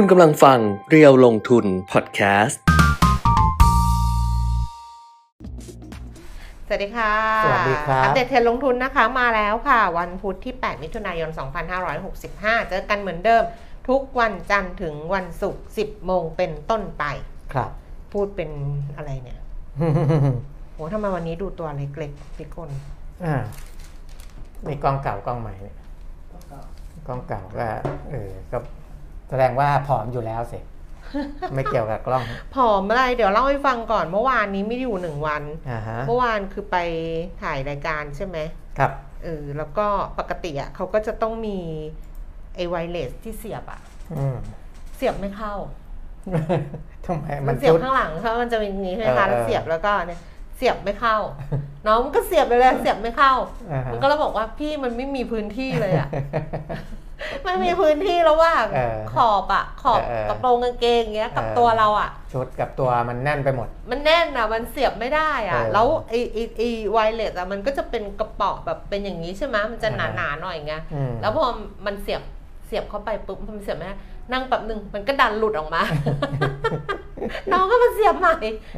[0.00, 0.58] คุณกำลังฟัง
[0.90, 2.60] เรียวลงทุนพอดแคสต์
[6.66, 7.12] สวัสดีค่ะ
[7.44, 11.30] สวัสดีครับอัปเดตเทรนด์ลงทุนนะคะมาแล้วค่ะ วันพุธที่ 8 มิถุนายน
[11.98, 13.42] 2565 เจอกันเหมือนเดิม
[13.88, 17.04] ทุกวันจันทร์ถึงวันศุกร์ 10 โมงเป็นต้นไป
[17.52, 17.70] ครับ
[18.12, 18.50] พูดเป็น
[18.96, 19.40] อะไรเนี่ย
[20.74, 22.70] โหทำไมวันนี้ดูตัวเล็กๆพี่กล
[23.24, 23.36] อ่า
[24.68, 25.76] มีกล้องเก่ากล้องใหม่เนี่ย
[27.06, 27.66] กล้องเก่าก็
[28.12, 28.58] เออก็
[29.30, 30.58] แสดงว่าผอมอยู่แล้วสิ
[31.54, 36.76] ไม่เกี่ยวกับกล้องผอมอะไร เดี๋ยวเล่าให้ฟังก่อนเมื่อวานนี้ไม่ได้อยู่หนึ่งวัน อ่าฮะเมื่อวานคือไป
[37.42, 38.38] ถ่ายรายการใช่ไหม
[38.78, 38.92] ครับ
[39.24, 39.86] เออแล้วก็
[40.18, 41.58] ปกติอะเขาก็จะต้องมี
[42.54, 43.80] ไอไวเลสที่เสียบอะ
[44.18, 44.36] อืม
[44.96, 45.54] เสียบไม่เข้า
[47.06, 50.20] ทำไมมัมันนเสียบจุด ข้างหลังเขามันจะเป็นอย่างนี้ใช่ไหมเออคะเออแล้วเสียบแล้วก็เนี่ย
[50.56, 51.16] เสียบไม่เข้า
[51.86, 53.32] น้องมันก็เสียบไปเลยเสียบไม่เข้า
[53.72, 56.08] อ่าฮะ มันก็เลยบอกว่าพี่มันไม่มีพื้นที่เลยอะ
[57.44, 71.44] ไม่มีพื้นที่แล้วว่าเออขอบอะขอบเออเออกระโปรงกางเกงอย่างเงี้ยกับเออตัวเราอะชุดกับตัวมันแน่นไปหมด มันแน่นอะมันเสียบไม่ได้อะเออแล้วไอไอไอไวเลสอะมันก็จะเป็นกระเป๋อแบบเป็นอย่างนี้ใช่ไหมมันจะหอ่านาๆหน่อยไงอืมแล้วพอ
[71.86, 72.22] มันเสียบ
[72.66, 73.96] เสียบเข้าไปปุ๊บมันเสียบไม่ได้
[74.32, 75.82] นั่งแป๊บหนึ่งมันก็ดันหลุดออกมา
[77.52, 78.34] น้องก็มาเสียบใหม่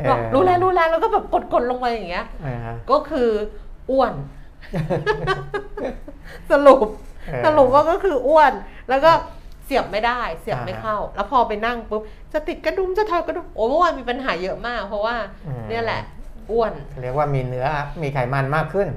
[0.09, 3.29] บอกรู้แล้วรู้แล้วแล้วก็แบบกดกดๆลงไปอย่างเงี้ยอ่าฮะก็คือ
[3.91, 4.13] อ้วน
[6.51, 7.08] สรุปเออ
[7.47, 8.53] สรุปว่าก็คืออ้วน
[8.89, 9.13] แล้วก็
[9.65, 16.03] เสียบไม่ได้เสียบไม่อ่าฮะเข้า แล้วพอไปนั่งปุ๊บจะติดกระดุมจะถอยกระดุมโอ้เมื่อวานมีปัญหาเยอะมาก เพราะว่าอืมเนี่ยแหละ
[16.51, 17.67] อ้วน เรียกว่ามีเนื้อ
[18.03, 18.89] มีไขมันมากขึ้น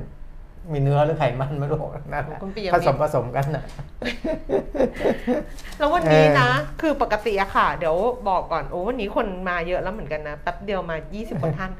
[0.71, 1.77] มีเนื้อหรือไขมันไม่รู้
[2.11, 3.63] นั่นแหละคุณปิยมิผตรสมผสมกันน่ะ
[5.77, 7.95] แล้ววันนี้นะเออคือปกติอะค่ะ เดี๋ยว
[8.29, 11.71] บอกก่อนโอ้วันนี้คนมาเยอะแล้วเหมือนกันนะแป๊บเดียวมา 20กว่าท่าน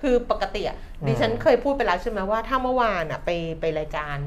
[0.00, 0.76] คือปกติอะ
[1.06, 4.18] ดิฉันเคยพูดไปแล้วใช่ไหมว่าถ้าเมื่อวานอะไปไปรายการ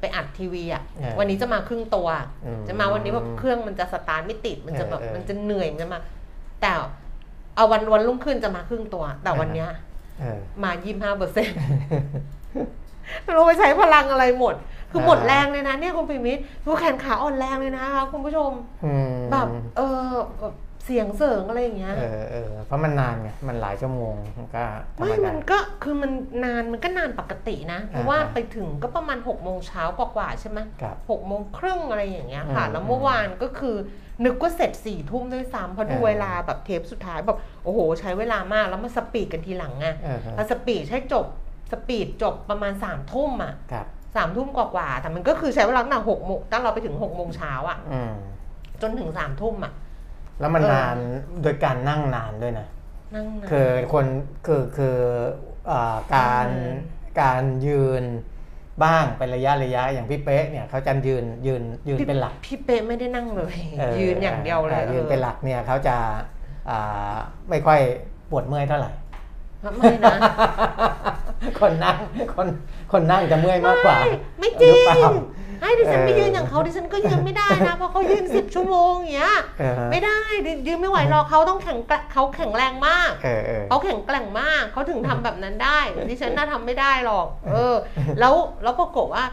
[0.00, 2.08] ไปอัดทีวีอะเออวันนี้จะมาครึ่งตัว
[2.44, 5.98] อืมจะมาวันนี้แบบเครื่องมันจะสตาร์ทไม่ติดมันจะแบบเออเออมันจะเหนื่อยมันจะมา
[6.60, 6.70] แต่
[7.56, 9.68] เอาวันวันรุ่งขึ้นจะมาครึ่งตัว แต่วันเนี้ย
[10.20, 11.58] เออมายี่ห้าเปอร์เซ็นต์
[13.22, 14.54] ไม่รู้ไปใช้พลังอะไรหมด
[14.90, 18.50] คือหมดอ่าแรงเลยนะเนี่ยคุณปิมิตรดูแขนขาอ่อนแรงเลยนะคะคุณผู้ชม
[18.84, 20.10] อืมแบบเออ
[20.40, 20.54] แบบ
[20.86, 24.64] เสียงเสริงอะไรอย่างเงี้ยเออเออเพราะมันนานไงมันหลายชั่วโมงมันก็
[24.96, 26.12] ธรรไม่มมัดานก็คือมัน
[26.44, 33.76] นานมันก็นานปกตินะ เพราะว่าอ่าฮะไปถึงก็ประมาณ6กโมงเช้ากว่าๆใช่ไหมครับหกโมงครึ่งอะไรอย่างเงี้ยค่ะอืมแล้วเมื่อวานก็คือ
[34.24, 41.26] นึกว่าเสร็จสี่ทุ่มด้วยซ้ำเพราะดูเออเวลาแบบเทปสุดท้ายแบบโอ้โห ใช้เวลามากแล้วมาสปีดกันทีหลังไงเออฮะแล้วสปีดใช้จบ
[41.72, 43.86] สปีดจบประมาณสามทุ่มอะครับ
[44.16, 48.14] สามทุ่มกว่าๆแต่มันก็คือใช้เวลาตั้งแต่หกโมงตั้งเราไปถึงหกโมงเช้าอะอืม
[48.82, 49.72] จนถึงสามทุ่มอะ
[50.40, 50.96] แล้วมันเออนาน
[51.42, 52.66] โดยการนั่งนานด้วยนะ
[53.14, 54.06] นั่งนานคือคน
[54.46, 54.96] คือคือ
[55.66, 56.76] เอ่อการอืม
[57.20, 58.04] การยืน
[58.84, 63.56] บ้างเป็นระยะระยะอย่างพี่เป๊ะเนี่ยเขาจะยืนยืนยืนเป็นหลักพี่เป๊ะไม่ได้นั่งเลย
[63.96, 65.96] เยืนอย่างเดียวเลยยืนเป็นหลักเนี่ยเขาจะ
[66.70, 67.16] อ่า
[67.50, 67.80] ไม่ค่อย
[68.30, 68.90] ปวดเมื่อยเท่าไหร่
[69.60, 70.14] เออไม่นะ
[71.60, 71.96] คนนั่ง
[72.34, 72.48] คน
[72.92, 74.10] คนนั่งจะเมื่อยมากกว่าไม่
[74.40, 74.98] ไม่จริหงอเปล่า
[75.60, 85.78] ให้ดิฉันเออไปยืนอย่างเขาดิฉันก็ยืนไม่ได้นะเพราะเขายืนสิบชั่วโมงอย่างเงี้ยเออไม่ได้ดิยืนไม่ไหวหรอกเขาต้องแข็งแกร่งเขาแข็งแรงมากเออเออเขาแข็งแกร่งมากเขาถึงทำแบบนั้นได้
[86.10, 87.74] ดิฉันน่าทำไม่ได้หรอก เออ
[88.20, 89.24] แล้วแล้วปรากฏว่า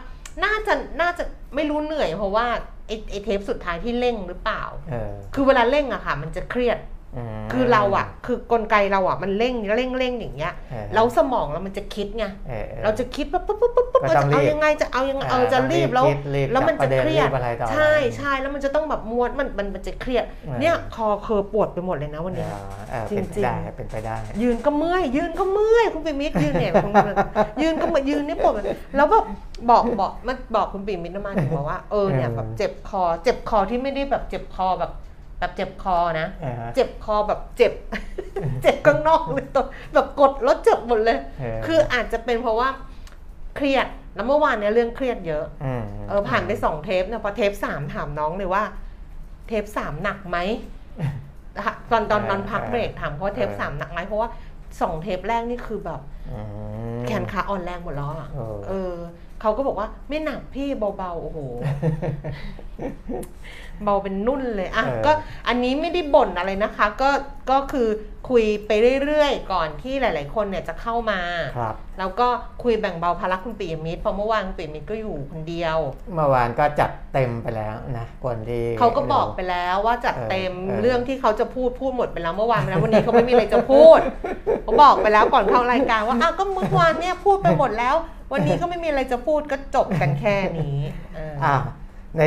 [0.44, 1.24] น่าจะน่าจะ
[1.54, 2.46] ไม่รู้เหนื่อยเพราะว่า
[2.86, 6.80] ไอ้ไอ้เทปสุดท้ายที่เร่งหรือเปล่าเออคือเวลาเร่งอะค่ะ มันจะเครียดม
[7.52, 26.92] คือเราอะคือกลไกเราอะมันเร่งเร่งเร่งอย่างเงี้ยเออแล้วสมองเรามันจะคิดไงเออออเราจะคิดปุ๊บปุ๊บปุ๊บปุ๊บปุ๊บก็เออต้องจะเอารีบยังไงจะเอายังไงอ่าเออจะรีบแล้วต้องรีบคิดรีบแล้วมันจะเครียดจับประเด็นรีบอะไรต่อใช่อะไรใช่แล้วมันจะต้องแบบม้วนมันมันมันจะเครียดเออเนี่ยคอเคอปวดไปหมดเลยนะวันเนี้ยเออเออจริเป็งนๆไปได้เป็นไปได้ ยืนก็เมื่อยยืนก็เมื่อยคุณปิมิตรยืนเนี่ยคุณ
[27.62, 28.52] ยืนก็เมื่อยยืนนี่ปวด
[28.96, 29.24] แล้วแบบ
[29.70, 34.92] บอกบอกมันบอกคุณปิมิตรมาถึงบอกว่าเออเนี่ยเออแบบเจ็บคอ เจ็บคอที่ไม่ได้แบบเจ็บคอแบบ
[35.38, 37.72] แบบเจ็บคอนะเออฮะเจ็บคอแบบเจ็บ
[38.62, 39.64] เจ็บข้างนอกเลยตัว
[39.94, 42.68] แบบกดแล้วเจ็บหมดเลยเออคืออาจจะเป็นเพราะว่า
[43.56, 48.62] เครียดแล้วเมื่อวานเนี่ยเรื่องเครียดเยอะอืมเออผ่านไปสองเทปเนี่ยพอเทปสามถามน้องเลยว่า
[49.48, 50.38] เทปสามหนักไหม
[51.56, 54.28] นะคะตอนตอนตอนพักเบรกถามเขาว่าเทปสามหนักไหมเพราะว่า
[54.80, 56.00] สองเทปแรกนี่คือแบบ
[56.30, 56.38] อื
[57.00, 58.94] มแขนขาอ่อนแรงหมดแล้วอะเออเออ
[59.40, 60.68] เขาก็บอกว่าไม่หนักพี่
[60.98, 61.38] เบาๆโอ้โห
[63.82, 65.12] เบาเป็นนุ่นเลยอะเออก็
[65.48, 67.10] อันนี้ไม่ได้บ่นอะไรนะคะ ก็
[67.50, 67.88] ก็คือ
[68.32, 68.70] คุยไป
[69.04, 71.20] เรื่อยๆ ก่อนที่หลาย ๆ คนเนี่ยจะเข้ามา
[71.58, 72.28] ครับแล้วก็
[72.62, 75.78] คุยแบ่งเบาภาระคุณปิยมิตรเพราะเมื่อวานคุณปิยมิตรก็อยู่คนเดียว
[76.14, 83.98] เมื่อวานก็จัดเต็มไปแล้วนะคนที่เขาก็บอกไปแล้วว่าจัดเต็มเออเออเรื่องที่เขาจะพูดพูดหมดไปแล้วเมื่อวานไปแล้ววันนี้เขาไม่มีอะไรจะพูด
[84.62, 87.94] เขาบอกไปแล้วก่อนเข้ารายการว่าอ้าวก็เมื่อวานเนี่ยพูดไปหมดแล้ว
[88.32, 90.78] วันนี้ก็ไม่มีอะไรจะพูดก็จบกันแค่นี้
[91.14, 91.54] เออออ่า
[92.18, 92.22] ใน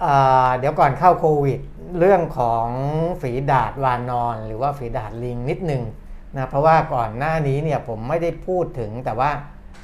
[0.00, 0.14] เอ่
[0.46, 1.60] อเดี๋ยวก่อนเข้าโควิด
[1.98, 2.66] เรื่องของ
[3.20, 5.82] ฝีดาดวานอน หรือว่าฝีดาดลิงนิดหนึ่ง
[6.36, 9.30] นะเพราะว่าก่อนหน้านี้เนี่ยผมไม่ได้พูดถึงแต่ว่า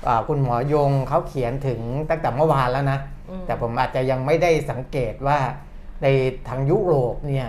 [0.06, 1.80] อ่าคุณหมอยงเขาเขียนถึง
[2.10, 2.98] ตั้งแต่เมื่อวานแล้วนะ
[3.28, 5.38] อืมแต่ผมอาจจะยังไม่ได้สังเกตว่า
[6.02, 6.06] ใน
[6.48, 7.48] ทางยุโรปเนี่ย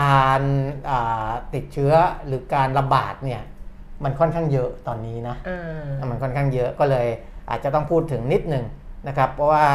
[0.00, 0.42] การ
[0.90, 1.92] อ่าติดเชื้อ
[2.26, 3.42] หรือการระบาดเนี่ย
[4.04, 7.06] มันค่อนข้างเยอะตอนนี้นะอ่ามันค่อนข้างเยอะก็เลย
[7.50, 8.64] อาจจะต้องพูดถึงนิดหนึ่ง
[9.08, 9.66] นะครับ เพราะว่า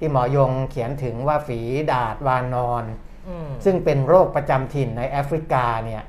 [0.00, 1.60] ที่หมอยงเขียนถึงว่าฝี
[1.92, 2.84] ดาดวานอน
[3.28, 6.02] อืมซึ่งเป็นโรคประจำถิ่นในแอฟริกาเนี่ย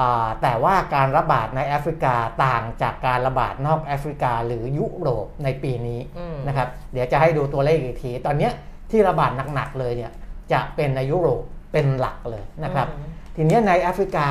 [0.00, 2.14] อ่าแต่ว่าการระบาดในแอฟริกา
[2.44, 8.52] ต่างจากการระบาดนอกแอฟริกาหรือยุโรปในปีนี้อืมนะครับเดี๋ยวจะให้ดูตัวเลขอีกที ตอนเนี้ย
[8.90, 10.12] ที่ระบาดหนักๆเลยเนี่ย
[10.52, 11.42] จะเป็นในยุโรป
[11.72, 14.28] เป็นหลักเลยนะครับอืมทีเนี้ยในแอฟริกา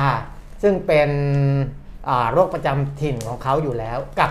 [0.62, 1.10] ซึ่งเป็น
[2.08, 4.30] อ่าโรคประจำถิ่นของเขาอยู่แล้วกับ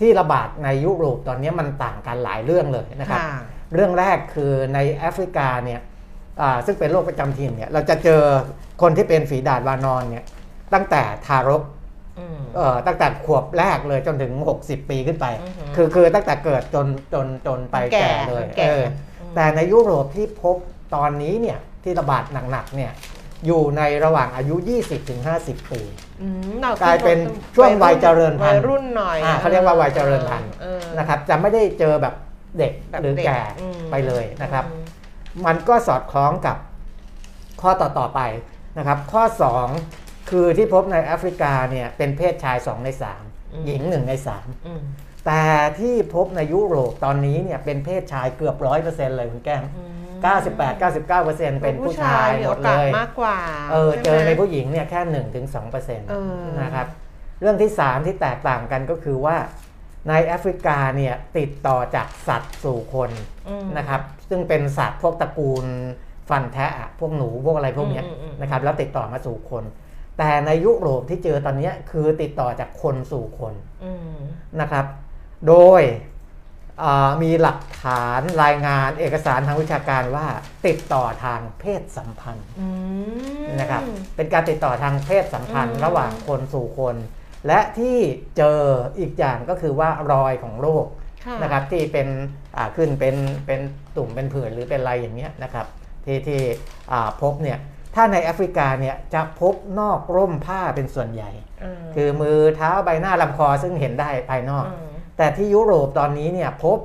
[0.00, 3.38] ที่ระบาดในยุโรปตอนเนี้ยมันต่างกันหลายเรื่องเลยนะครับค่ะ
[3.74, 5.80] เรื่องแรกคือในแอฟริกาเนี่ย
[6.42, 8.22] อ่าซึ่งเป็นโรคประจำถิ่นเนี่ยเราจะเจอ
[8.82, 10.24] คนที่เป็นฝีดาดวานอนเนี่ย
[10.74, 11.62] ตั้งแต่ทารก
[12.18, 14.32] อืมเอ่อตั้งแต่ขวบแรกเลยจนถึง
[14.62, 18.84] 60 ปีขึ้นไปอือหือคือคือตั้งแต่เกิดจนจนจนไปแก่แก่เลยแก่เออ
[19.20, 20.56] อืมแต่ในยุโรปที่พบ
[20.94, 22.92] ตอนนี้เนี่ยที่ระบาดหนักๆเนี่ย
[23.46, 24.54] อยู่ในระหว่างอายุ
[25.12, 25.80] 20-50ปี
[26.22, 27.18] อืมเรากลายเป็น
[27.56, 32.14] ช่วงวัยเจริญพันธุ์วัยรุ่นหน่อยอ่าเขาเรียกว่าวัยเจริญพันธุ์เออนะครับจะไม่ได้เจอแบบ
[32.58, 34.84] เด็กแบบหรือเด็กแก่อืมไปเลยนะครับอืม
[35.46, 36.56] มันก็สอดคล้องกับ
[37.60, 38.20] ข้อต่อต่อๆไป
[38.78, 39.22] นะครับ ข้อ
[39.76, 42.88] 2 คือที่พบในแอฟริกาเนี่ยเป็นเพศชาย 2 ใน
[43.26, 44.82] 3 หญิง 1 ใน3อืม
[45.26, 45.42] แต่
[45.80, 48.56] ที่พบในยุโรปตอนนี้เนี่ยเป็นเพศชายเกือบ
[48.86, 53.36] 100%เลยคุณแก้มอืม98-99%เป็นผู้ชายหมดโอเลกาสยมากกว่า
[53.72, 55.00] เออช่ไหมเจอในผู้หญิงเนี่ยแค่
[55.52, 56.86] 1-2%เออนะครับ
[57.40, 59.36] เรื่องที่ 3 ที่แตกต่างกันก็คือว่า
[60.08, 63.10] ในแอฟริกาเนี่ยติดต่อจากสัตว์สู่คน
[63.48, 65.66] อืมนะครับ ซึ่งเป็นสัตว์พวกตระกูล
[66.28, 69.64] ฟันแทะอะพวกหนูพวกอะไรพวกเนี้ยอืมอืมอืมนะครับ แล้วติดต่อมาสู่คน
[70.18, 73.54] แต่ในยุโรปที่เจอตอนเนี้ยคือติดต่อจากคนสู่คน
[73.84, 74.16] อืม
[74.60, 74.84] นะครับ
[75.48, 75.82] โดย
[76.82, 80.26] อ่ามีหลักฐานรายงานเอกสารทางวิชาการว่า
[80.66, 82.68] ติดต่อทางเพศสัมพันธ์อื
[83.42, 83.82] มนะครับ
[84.16, 86.96] เป็นการติดต่อทางเพศสัมพันธ์อืมระหว่างคนสู่คน
[87.46, 87.96] และที่
[88.36, 88.58] เจอ
[88.98, 90.86] อีกอย่างก็คือว่ารอยของโรค
[91.24, 92.08] ค่ะนะครับที่เป็น
[92.56, 93.60] อ่าขึ้นเป็นเป็น
[93.96, 95.66] ตุ่มเป็นผื่นหรือเป็นอะไรอย่างเงี้ยนะครับ
[96.04, 96.40] ที่ที่
[96.92, 97.58] อ่าพบเนี่ย
[97.94, 101.30] ถ้าในแอฟริกาเนี่ยจะพบนอกร่มผ้าเป็นส่วนใหญ่
[101.82, 106.78] มคือมือเท้าใบหน้าลำคอซึ่งเห็นได้ภายนอกมแต่ที่ยุโรปตอนนี้เนี่ยพบ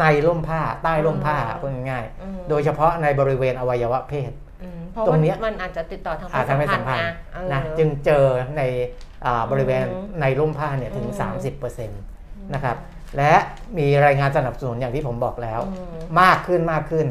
[0.00, 8.24] ในร่มผ้าใต้ร่มผ้าอืมพูดง่ายอืมๆโดยเฉพาะในบริเวณอวัยวะเพศอืมเพราะตรว่างเนี้ยมันอาจจะติดต่อทางเพอาศทางเพศสัสัมมพัพันนธ์ธ์นะนะเออจึงเจอ
[8.56, 9.10] ในอ่า
[9.50, 11.14] บริเวณอืมในร่มผ้าเนี่ยถึงอื
[11.50, 12.76] ม30%นะครับ
[13.16, 13.34] และ
[13.78, 17.06] มีรายงานสนับสนุนอย่างที่ผมบอกแล้วอืมมากขึ้นมากขึ้น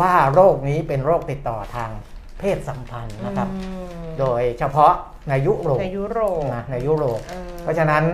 [0.00, 1.90] ว่าโรคนี้เป็นโรคติดต่อทาง
[2.38, 3.60] เพศสัมพันธ์นะครับอื
[4.04, 4.92] มโดยเฉพาะ
[5.28, 8.04] ในยุโรปในยุโรปนะในยุโรปออเพราะฉะนั้น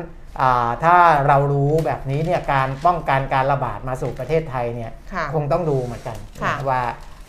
[0.41, 0.97] อ่าถ้า
[1.27, 6.83] เรารู้แบบนี้เนี่ยการป้องกันการระบาดมาสู่ประเทศไทยเนี่ยค่ะคงต้องดูเหมือนกันค่ะนะว่า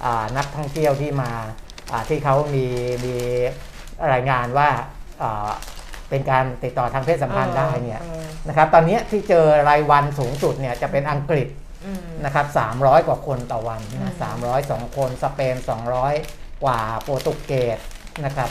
[0.03, 1.31] อ่านักท่องเที่ยวที่มา
[1.91, 2.65] อ่าที่เขามี
[3.05, 3.15] มี
[4.13, 4.69] รายงานว่า
[5.21, 5.49] อ่า
[6.09, 11.47] เป็นการติดต่อทางเพศสัมพันธ์ได้เนี่ยออนะครับตอนนี้ที่เจอรายวันสูงสุดเนี่ยจะเป็นอังกฤษ
[11.85, 12.45] อืมนะครับ
[12.75, 14.37] 300 กว่าคนต่อวันอืมนะ
[14.89, 15.55] 302 คนสเปน
[16.09, 17.79] 200 กว่าโปรตุเกส
[18.25, 18.49] นะครับ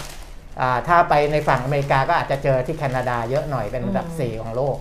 [0.60, 4.77] อ่าถ้าไปในฝั่งอเมริกาก็อาจจะเจอที่แคนาดาเยอะหน่อยเป็นอันดับ 4 ของโลก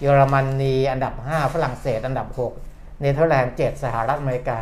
[0.00, 2.28] เยอรมนีอันดับ 5 ฝรั่งเศส อันดับ
[2.64, 4.60] 6 เนเธอร์แลนด์ 7 สหรัฐอเมริกา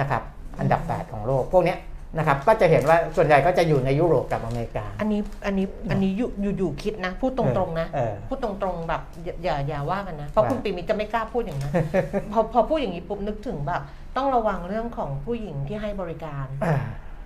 [0.00, 0.22] นะครับ
[0.60, 1.78] อันดับ 8 ของโลก พวกเนี้ย
[2.16, 11.72] นะครับ ก็จะเห็นว่าส่วนใหญ่ก็จะอยู่ในยุโรปกับอเมริกา อันนี้อันนี้อันนี้อยู่อยู่อยู่คิดนะ พูดตรงๆนะ เออ พูดตรงๆแบบอย่าอย่าอย่าว่ากันนะ เพราะว่า คุณปีมิตรจะไม่กล้าพูดอย่างนั้น
[12.32, 13.82] พอพอพูดอย่างนี้ปุ๊บนึกถึงแบบ
[14.16, 16.78] ต้องระวังเรื่องของผู้หญิงที่ให้บริการ อ่า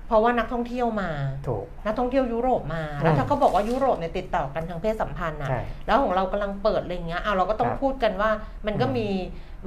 [0.06, 1.10] เพราะว่านักท่องเที่ยวมา
[1.48, 8.30] ถูก นักท่องเที่ยวยุโรปมา แล้วอืม ถ้าเขาบอกว่ายุโรปเนี่ยติดต่อกันทางเพศสัมพันธ์อะใช่ แล้วของเรากำลังเปิดอะไรอย่างเงี้ยเอาเราก็ต้องครับพูดกันว่า
[8.66, 9.08] มันก็อืมมี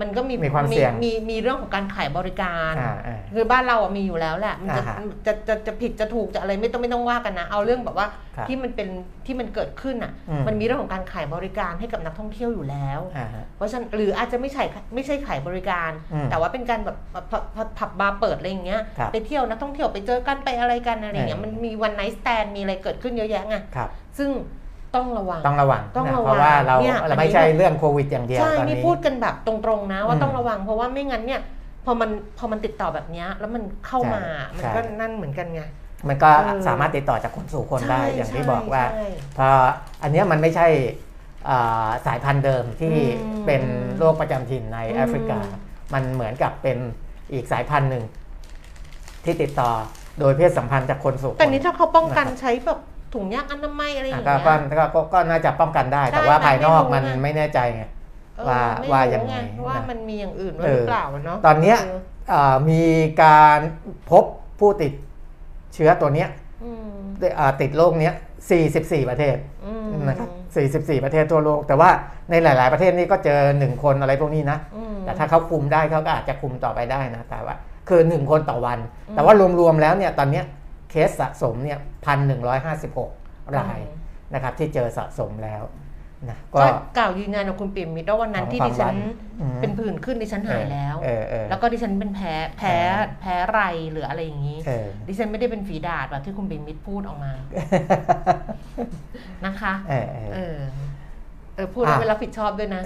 [0.02, 8.88] มันก็มีมีความเสี่ยงมีมีเรื่องของการขายบริการอ่าอ่าคือบ้านเราอะมีอยู่แล้วแหละมันจะอ่าฮะจะจะจะผิดจะถูกจะอะไรไม่ต้องไม่ต้องว่ากันนะ เอาเรื่องแบบว่าครับที่มันเป็น
[9.26, 14.64] ที่มันเกิดขึ้นอะอืมมันมีเรื่องของการขายบริการให้กับนักท่องเที่ยวอยู่แล้วอ่าฮะเพราะฉะนั้นหรืออาจจะไม่ใช่
[14.96, 24.30] ไม่ใช่ขายบริการอืมแต่ว่าเป็นการแบบผับผับผับบาร์เปิดอะไรอย่างเงี้ยครับไปเที่ยวนักท่องเที่ยวไปเจอกันไปอะไรกันอะไรอย่างเงี้ยเออมันมีวันไนท์สแตนมีอะไรเกิดขึ้นเยอะแยะไงครับซึ่ง
[24.96, 31.42] ต้องระวังต้องระวังต้องนะระวังเพราะว่าเราเนี่ยเราอันนี้ไม่ใช่เรื่องโควิดอย่างเดียวใช่ตอนนี่นี้พูดกันแบบตรงๆนะว่าอืมต้องระวัง เพราะว่าไม่งั้นเนี่ย
[31.86, 34.22] พอมันพอมันติดต่อแบบเนี้ยแล้วมันเข้ามา
[34.52, 35.62] ใช่มันใช่ก็นั่นเหมือนกันไง
[36.08, 39.48] มันก็เออสามารถติดต่อจากคนสู่คนได้ใช่อย่างที่ใช่บอกว่าใช่พอ
[40.04, 40.68] อันเนี้ยมันไม่ใช่
[41.50, 43.64] อ่าสายพันธุ์เดิมที่อืมเป็น
[43.98, 45.40] โรคประจำถิ่นในอืมแอฟริกา
[45.94, 46.78] มันเหมือนกับเป็น
[47.34, 48.04] อีกสายพันธุ์หนึ่ง
[49.26, 49.72] ที่ติดต่อ
[50.20, 52.80] โดยเพศสัมพันธ์จากคนสู่คนแต่นี้ถ้าเขาป้องกันใช้แบบ
[53.14, 57.84] ถุงยางอนามัยอะไรออะย่างก็เงี้ยก็ก็ก็ก็น่าจะป้องกันได้ แต่ว่าได้ภายนอกไม่รู้มันไงไม่แน่ใจไง
[58.38, 59.36] เออว่าไม่ว่ารู้ยังไง
[59.68, 62.00] ว่านะมันมีอย่างอื่นด้วยเอหอรือเปล่าเนาะตอนเนี้ยเออ
[62.34, 62.82] อ่ามี
[63.24, 63.60] การ
[64.12, 64.26] พบ
[64.60, 64.92] ผู้ติด
[65.74, 66.30] เชื้อตัวเนี้ย
[66.64, 66.88] อืม
[67.40, 68.14] อ่าติดโรคเนี้ย
[68.62, 70.30] 44 ประเทศอืมนะครับ
[70.66, 71.90] 44 ประเทศทั่วโลก แต่ว่า
[72.30, 77.56] ในหลาย ๆ ประเทศนี่ก็เจอ1คนอะไรพวกนี้นะอืมแต่ถ้าเขาคุมได้เขาก็อาจจะคุมต่อไปได้นะ แต่ว่า
[77.90, 80.46] คือ1คนต่อวันอืมแต่ว่ารวม ๆ แล้วเนี่ยตอนเนี้ย
[80.96, 82.60] เคสสะสมเนี่ยพันหนึ่งราย
[84.34, 85.64] นะครับที่เจอสะสมแล้ว
[86.30, 93.62] นะก็ก็กล่าวยืนยันกับคุณปิ่มมิตรว่าวันนั้นที่ของดิฉันความหวานอืมเป็นผื่นขึ้นดิฉันหายแล้วเออเออแล้วก็ดิฉันเป็นแพ้แพ้เออแพ้ไร
[93.92, 97.32] หรืออะไรอย่างนี้เออดิฉันไม่ได้เป็นฝีดาดแบบที่คุณปิ่มมิตรพูดออกมา
[99.46, 100.58] นะคะเออเออเออ
[101.56, 102.82] เออพูดแล้วอะเป็นรับผิดชอบด้วยนะ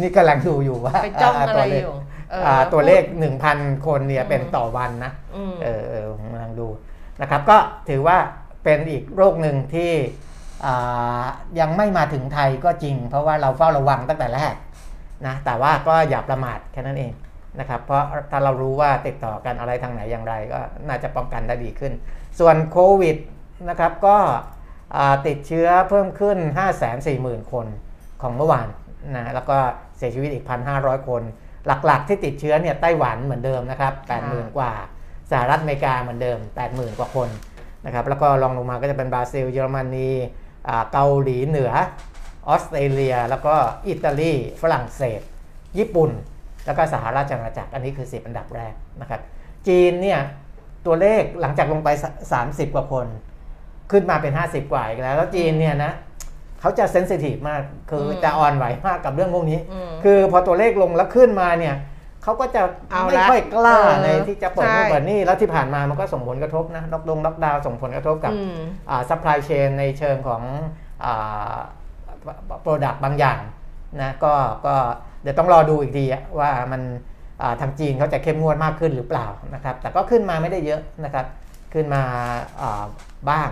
[0.00, 1.94] นี่กำลังดูอยู่ว่าไปจ้องอะไรตัวเลขอยู่
[2.30, 6.68] เอออ่าตัวเลขพูด1,000คนเนี่ยอืมเป็นต่อวันนะอืมเออเออผมกำลังดู
[7.20, 7.56] นะครับก็
[7.88, 8.18] ถือว่า
[8.64, 9.92] เป็นอีกโรคหนึ่งที่
[11.60, 14.54] ยังไม่มาถึงไทยก็จริง เพราะว่าเราเฝ้าระวังตั้งแต่แรก
[15.26, 17.12] นะแต่ว่าก็อย่าประมาทแค่นั้นเอง
[17.60, 21.92] นะครับเพราะถ้าเรารู้ว่าติดต่อกันอะไรทางไหนอย่างไร ก็น่าจะป้องกันได้ดีขึ้น
[22.38, 23.16] ส่วนโควิด
[23.68, 24.16] นะครับก็
[25.26, 26.38] ติดเชื้อเพิ่มขึ้น
[26.94, 27.66] 540,000 คน
[28.22, 28.68] ของเมื่อวาน
[29.16, 29.58] นะแล้วก็
[29.96, 30.44] เสียชีวิตอีก
[30.76, 31.22] 1,500 คน
[31.66, 33.92] หลักๆที่ติดเชื้อเนี่ยไต้หวันเหมือนเดิมนะครับ
[34.24, 34.72] 80,000 กว่า
[35.32, 37.28] สหรัฐอเมริกาเหมือนเดิม 80,000 กว่าคน
[37.86, 40.10] นะครับแล้วก็รองลงมาก็จะเป็นบราซิล เยอรมนี
[40.68, 41.72] อ่าเกาหลีเหนือ
[42.48, 43.54] ออสเตรเลีย แล้วก็
[43.88, 45.20] อิตาลีฝรั่งเศส
[45.78, 46.10] ญี่ปุ่น
[46.66, 49.20] แล้วก็สหราชอาณาจักรอันนี้คือ 10 อันดับแรกนะครับ
[49.68, 50.20] จีนเนี่ย
[50.86, 51.88] ตัวเลขหลังจากลงไป
[52.32, 53.06] 30 กว่าคน
[53.90, 55.92] ขึ้นมาเป็น 50 กว่าอีกแล้ว แล้วจีนเนี่ยนะ
[56.60, 61.74] เขาจะเซนซิทีฟมากคืออมจะอ่อนไหวมากกับเรื่องพวกนี้อืมคือพอตัวเลขลงแล้วขึ้นมาเนี่ย
[62.22, 68.58] เขาก็จะเอาไม่ละค่อยกล้าเออในที่จะเปิดใช่นู่นเปิดนี่แล้วที่ผ่านมามันก็ส่งผลกระทบนะล็อกดงล็อกดาวน์ส่งผลกระทบกับอืม
[69.08, 70.42] supply chain ในเชิงของ
[72.62, 73.40] product บางอย่าง
[74.02, 74.32] นะก็
[74.66, 74.74] ก็
[75.22, 76.82] เดี๋ยวต้องรอดูอีกทีอะว่ามัน
[77.42, 81.26] อ่าทางจีนเขาจะเข้มงวดมากขึ้นหรือเปล่านะครับ แต่ก็ขึ้นมาไม่ได้เยอะนะครับ
[81.74, 82.02] ขึ้นมา
[82.60, 82.84] อ่า
[83.30, 83.48] บ้าง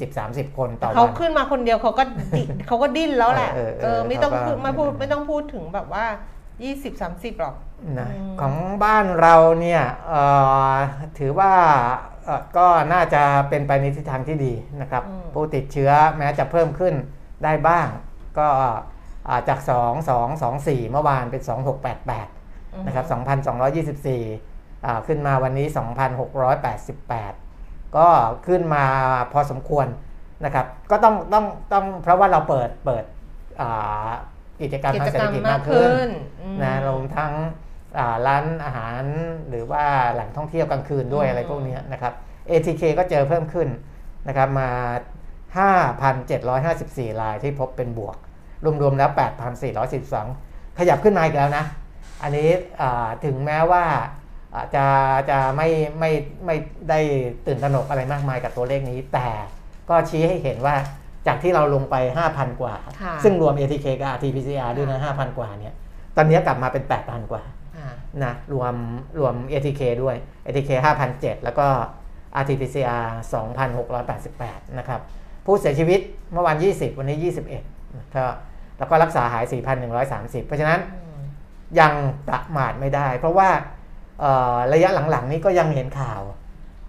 [0.00, 2.04] 20-30 คนต่อเขาวันขึ้นมาคนเดียวเขาก็
[2.36, 6.04] ดิเขาก็ดิ้นแล้วแหละเออเออเออไม่ต้องเขาก็พูดไม่พูดไม่ต้องพูดถึงแบบว่า
[6.72, 7.54] 20 30หรอก
[7.98, 10.22] นะอืมของบ้านเราเนี่ยเอ่
[10.72, 10.74] อ
[11.18, 11.52] ถือว่า
[12.24, 16.94] เอ่อก็น่าจะเป็นไปในทิศทางที่ดีนะครับ ผู้ติดเชื้อแม้จะเพิ่มขึ้น
[17.44, 17.88] ได้บ้าง
[18.38, 18.48] ก็
[19.28, 21.42] อ่าจาก 2 2 2 4 เมื่อวานเป็น
[22.14, 25.66] 2688 นะครับ 2,224อ่าขึ้นมาวันนี้
[26.56, 28.08] 2,688 ก็
[28.46, 28.84] ขึ้นมา
[29.32, 29.86] พอสมควร
[30.44, 33.04] นะครับ ก็ต้องต้องต้องเพราะว่าเราเปิดเปิด
[33.60, 34.10] อ่า
[34.60, 36.08] กิจกรรมกิทางจเศรกษรฐรมกิจมามากกขึ้ขึ้นน
[36.40, 37.65] อืมนะรวมทั้งอ่า
[38.26, 39.02] ร้านอาหาร
[39.48, 42.12] หรือว่าแหล่งท่องเที่ยวกลางคืนด้วยอืมอะไรพวกเนี้ยนะครับ
[42.50, 43.68] ATK ก็เจอเพิ่มขึ้น
[44.28, 44.70] นะครับมา
[46.36, 48.16] 5,754รายที่พบเป็นบวก
[48.82, 49.10] รวมๆแล้ว
[49.94, 51.64] 8,412 ขยับขึ้นมาอีกแล้วนะ
[52.22, 52.48] อันนี้
[52.80, 53.84] อ่าถึงแม้ว่า
[54.54, 54.86] อ่าจะ
[55.30, 56.10] จะไม่ไม่
[56.46, 56.56] ไม่
[56.90, 57.00] ได้
[57.46, 59.28] ตื่นตระหนกอะไรมากมายกับตัวเลขนี้ แต่
[59.90, 60.74] ก็ชี้ให้เห็นว่า
[61.26, 61.96] จากที่เราลงไป
[62.28, 65.74] 5,000 กว่าค่ะซึ่งรวม ATK กับ RT-PCR ด้วยนะ 5,000 กว่าเนี่ย
[66.16, 67.55] ตอนนี้กลับมาเป็น 8,000 กว่าอ่า
[68.24, 68.74] นะรวม
[69.18, 70.70] รวม ATK ด้วย ATK
[71.08, 71.66] 5,007 แล้วก็
[72.42, 73.04] RT-PCR
[73.90, 75.00] 2,688 นะครับ
[75.46, 76.00] ผู้เสียชีวิต
[76.32, 77.18] เมื่อวาน20 วันนี้
[77.56, 78.34] 21นะครับ
[78.78, 79.44] แล้วก็รักษาหาย
[79.96, 81.22] 4,130 เพราะฉะนั้นอืม
[81.80, 81.92] ยัง
[82.28, 83.48] ประมาทไม่ได้ เพราะว่า
[84.20, 86.22] เอ่อระยะหลังๆ นี้ก็ยังเห็นข่าว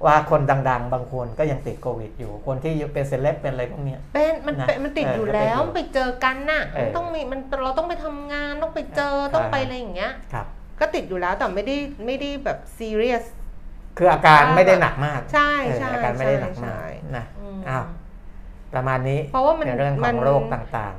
[0.05, 10.47] ว่าคนดัง ๆ บางคนก็ยังติดโควิดอยู่ คนที่เป็นเซเลบเป็นอะไรพวกเนี้ยเป็นมันนะเป็นมันติดเอออยู่ก็เป็นแล้วอยู่ไปเจอกันน่ะเออมันต้องมีมันเราต้องไปทำงานต้องไปเจอใช่ต้องไปอะไรอย่างเงี้ยครับ
[10.79, 13.25] ก็ติดอยู่แล้วแต่ไม่ได้ไม่ได้แบบซีเรียส
[13.97, 16.85] คืออาการไม่ได้หนักมากใช่เออใช่อาการไม่ได้หนักมากใช่
[17.17, 17.85] นะอืมอ้าว
[18.73, 20.95] ประมาณนี้เพราะว่ามันในเรื่องขมัอนงโรคต่าง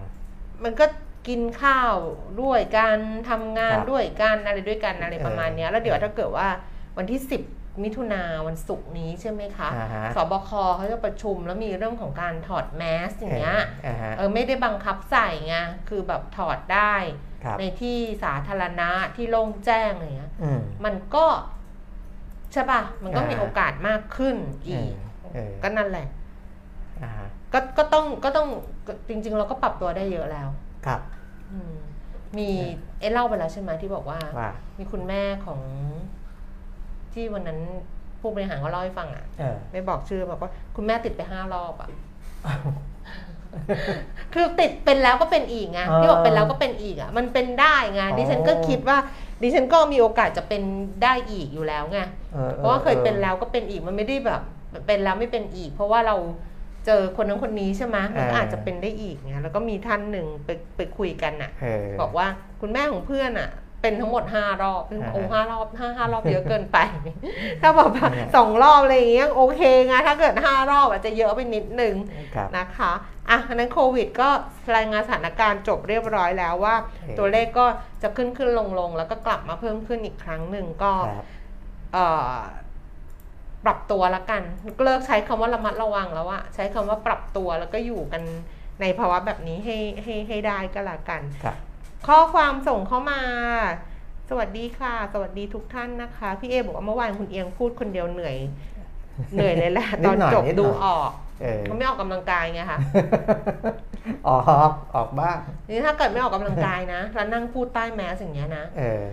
[0.64, 0.86] มันก็
[1.28, 1.94] กินข้าว
[2.42, 2.98] ด้วยการ
[3.30, 6.48] ทำงานครับด้วยกันอะไรด้วยกันอะไรเออประมาณเนี้ยแล้วเดี๋ยวถ้าเกิดว่า
[6.96, 15.56] วันที่10 มิถุนาวันศุกร์นี้ใช่ไหมคะอ่าฮะสบคเขาจะประชุมแล้วมีเรื่องของการถอดแมสอย่างเงี้ยเอออ่าฮะเออไม่ได้บังคับใส่ไง
[15.88, 16.94] คือแบบถอดได้
[17.44, 21.26] ครับในที่สาธารณะที่โล่งแจ้งอะไรเงี้ยอืมมันก็
[22.52, 24.92] ใช่ป่ะ มันก็อ่ามีมีโอกาสมากขึ้นอีก
[25.34, 26.06] เออก็นั่นแหละ
[27.02, 28.48] อ่าฮะก็ก็ต้องก็ต้อง
[28.86, 30.48] ก็จริง ๆ เราก็ปรับตัวได้เยอะแล้ว
[30.86, 31.00] ครับ
[31.52, 31.74] อืม
[32.38, 32.50] มี
[33.00, 35.60] เอะเล่าไปแล้วใช่ไหมที่บอกว่าว่ามีคุณแม่ของ
[37.18, 37.60] ที่วันนั้น
[38.20, 41.90] ผู้บริหารเขาเล่าให้ฟังอะเออ ไม่บอกชื่อบอกว่าคุณแม่ติดไปห้ารอบอะ
[44.34, 48.98] คือติดเป็นแล้วก็เป็นอีกไงอ่าที่บอกเป็นแล้วก็เป็นอีกอะ มันเป็นได้ไงอ๋อ ดิฉันก็คิดว่า
[49.42, 50.62] ดิฉันก็มีโอกาสจะเป็น
[51.02, 52.00] ได้อีกอยู่แล้วไง
[52.36, 54.42] ออออเพราะว่าเคยเป็นแล้วก็เป็นอีกมันไม่ได้แบบ
[54.86, 56.16] เป็นแล้วไม่เป็นอีก เพราะว่าเรา
[56.86, 62.26] เจอคนนั้นคนนี้ใช่ไหมมันก็อ่าอาจจะเป็นได้อีกเนี่ยแล้วก็มีท่านหนึ่งไปไปคุยกันน่ะ เออ บอกว่า
[62.60, 63.50] คุณแม่ของเพื่อนอะ
[63.82, 66.78] เป็นทั้งหมดห้ารอบซึ่งอ่าโอ้ห้ารอบห้าห้ารอบเยอะเกินไป
[67.62, 71.94] ถ้าบอกว่าเนี่ยสองรอบอะไรอย่างเงี้ยโอเคไงถ้าเกิดห้ารอบอาจจะเยอะไปนิดนึง
[72.34, 72.92] ครับนะคะ
[73.30, 74.28] อะอันนั้นโควิดก็
[74.76, 77.66] รายงานสถานการณ์จบเรียบร้อยแล้วว่าโอเคตัวเลขก็
[78.02, 81.24] จะขึ้นขึ้นลงลงแล้วก็กลับมาเพิ่มขึ้นอีกครั้งหนึ่งก็ครับ
[81.92, 82.36] เอ่อ
[83.64, 84.42] ปรับตัวละกัน
[84.84, 88.22] เลิกใช้คำว่าระมัดระวังแล้วอะใช้คำว่าปรับตัวแล้วก็อยู่กัน
[88.80, 91.56] ในภาวะแบบนี้ให้ให้ให้ได้ก็แล้วกันครับ
[92.06, 93.20] ข้อความส่งเข้ามา
[94.30, 98.36] สวัสดีค่ะ สวัสดีทุกท่านนะคะ พี่เอบอกว่าเมื่อวานคุณเอียงพูดคนเดียวเหนื่อย
[99.34, 101.10] เหนื่อยเลยแหละนิตดอนหน่อยจบนิดหน่อยดูออก
[101.42, 102.78] เออเขาไม่ออกกำลังกายไงคะ
[104.28, 104.38] ออ
[104.70, 105.36] กออกบ้าง
[105.68, 109.04] นี่ถ้าเกิดไม่ออกกำลังกายนะแล้วนั่งพูดใต้แมสอย่างเงี้ยนะเออ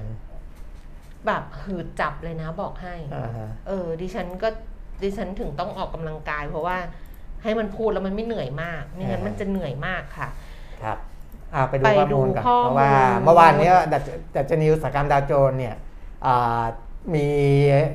[1.26, 4.50] แบบหืดจับเลยนะบอกให้อ่าฮะเออ ดิฉันก็
[5.04, 6.78] ดิฉันถึงต้องออกกำลังกาย เพราะว่า
[7.44, 10.28] ให้มันพูดแล้วมันไม่เหนื่อยมากไม่งั้นอ่าฮะมันจะเหนื่อยมากค่ะ
[10.82, 11.15] ครับอ่า
[11.70, 15.76] ไปดูไปข้อดูมูลกันข้อเพราะว่ามูลเมื่อวานเนี้ยดัชดัชนีอุตสาหกรรมดาวโจนส์เนี่ย
[16.26, 16.64] อ่า
[17.16, 17.28] มี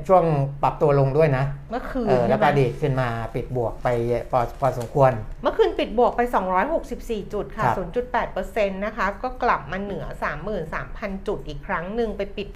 [0.09, 0.25] ช่วง
[0.63, 3.89] ปรับตัวลงด้วยนะ เมื่อคืนเออใช่แล้วไหมก็ดีดขึ้นมาปิดบวกไป
[4.31, 5.13] พอพอสมควร
[5.43, 6.21] เมื่อคืนปิดบวกไป
[6.77, 7.77] 264 จุดค่ะครับ
[8.35, 10.05] 0.8%นะคะก็กลับมาเหนือ
[10.67, 12.49] 33,000 จุดอีกครั้งหนึ่งไปปิด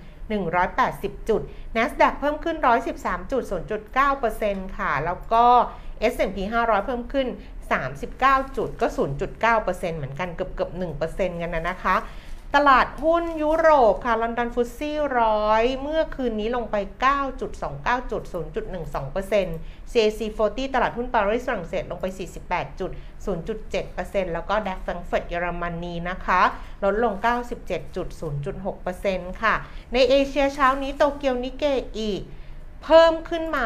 [0.00, 1.42] 33,180 จุด
[1.76, 2.56] NASDAQ เพิ่มขึ้น
[2.94, 3.42] 113จุด
[4.10, 5.44] 0.9%ค่ะ แล้วก็
[6.12, 7.26] S&P 500 เพิ่มขึ้น
[7.72, 8.86] 39 จุดก็
[9.38, 10.70] 0.9%เหมือนกันเกือบเกือบ
[11.06, 11.96] 1%กันนะนะคะ
[12.56, 16.76] ตลาดหุ้นยุโรปค่ะลอนดอนฟุตซี่ร้อยเมื่อคืนนี้ลงไป
[17.40, 22.06] 9.29 จุด 0.12% CAC 40 ตลาดหุ้นปารีสฝรั่งเศสลงไป
[22.44, 22.90] 48 จุด
[23.66, 26.40] 0.7%แล้วก็ดัคแฟรงเฟิร์ตเยอรมนีนะคะ
[26.84, 27.14] ลดลง
[27.54, 28.08] 97จุด
[28.74, 29.54] 0.6%ค่ะ
[29.92, 31.64] ในเอเชียเช้านี้โตเกียวนิเก
[31.98, 32.20] อีก
[32.84, 33.64] เพิ่มขึ้นมา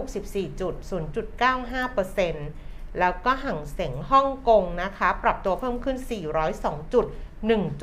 [0.00, 5.96] 264จุด0.95% แล้วก็ห่างเสงฮ่องกงนะคะ ปรับตัวเพิ่มขึ้น
[6.44, 7.06] 402จุด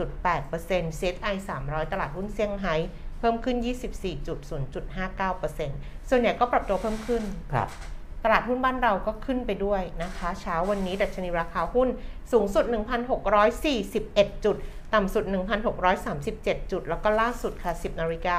[0.06, 2.76] 1.8% CSI 300 ตลาดหุ้นเซี่ยงไฮ้
[3.20, 3.58] เพิ่มขึ้น
[4.64, 7.70] 24.0.59%ส่วนใหญ่ก็ปรับตัวเพิ่มขึ้น ครับ
[8.24, 11.90] ตลาดหุ้นบ้านเราก็ขึ้นไปด้วยนะคะ เช้าวันนี้ดัชนีราคาหุ้น
[12.32, 12.66] สูงสุด
[13.50, 14.56] 1,641 จุด
[14.94, 15.24] ต่ำสุด
[15.98, 18.38] 1,637 จุด แล้วก็ล่าสุดค่ะ 10นาฬิกา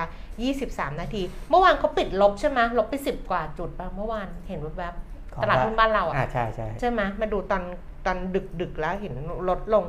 [0.48, 5.07] 23 นาที เมื่อวานเขาปิดลบใช่ไหมลบไป 10 กว่าจุดป่ะเมื่อวานเห็นแวบของๆ
[5.42, 7.62] ตลาดหุ้นบ้านเราอะอ่าใช่ใช่ใช่ไหมมาดูตอน
[8.06, 9.14] ตอนดึกดึกๆแล้วเห็น
[9.48, 9.84] ลดลง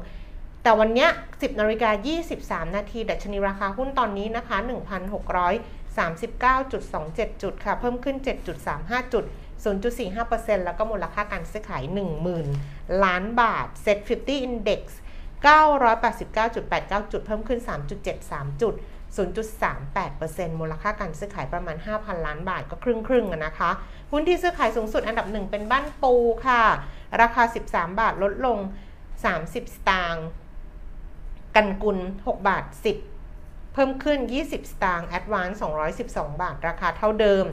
[0.63, 1.89] แต่วันเนี้ย10นาฬิกา
[2.29, 4.57] 23 นาทีดัชนีราคาหุ้นตอนนี้นะคะ
[6.19, 8.17] 1,639.27 จุดค่ะ เพิ่มขึ้น
[8.65, 9.23] 7.35 จุด
[9.95, 11.83] 0.45%แล้วก็มูลค่าการซื้อขาย
[12.43, 14.81] 10,000 ล้านบาท Set 50 Index
[15.47, 17.59] 989.89 จุด เพิ่มขึ้น
[18.11, 18.73] 3.73 จุด
[19.71, 23.71] 0.38%มูลค่าการซื้อขายประมาณ 5,000 ล้านบาทก็ครึ่งครึ่งๆอะนะคะ
[24.11, 26.13] หุ้นที่ซื้อขายสูงสุดอันดับหนึ่งเป็นบ้านปู
[26.47, 26.63] ค่ะ
[27.21, 28.57] ราคา 13 บาทลดลง
[29.15, 30.25] 30 สตางค์
[31.55, 32.63] กันกุล 6 บาท
[33.19, 35.55] 10 เพิ่มขึ้น 20 สตางค์ Advance
[35.97, 37.45] 212 บาท ราคาเท่าเดิม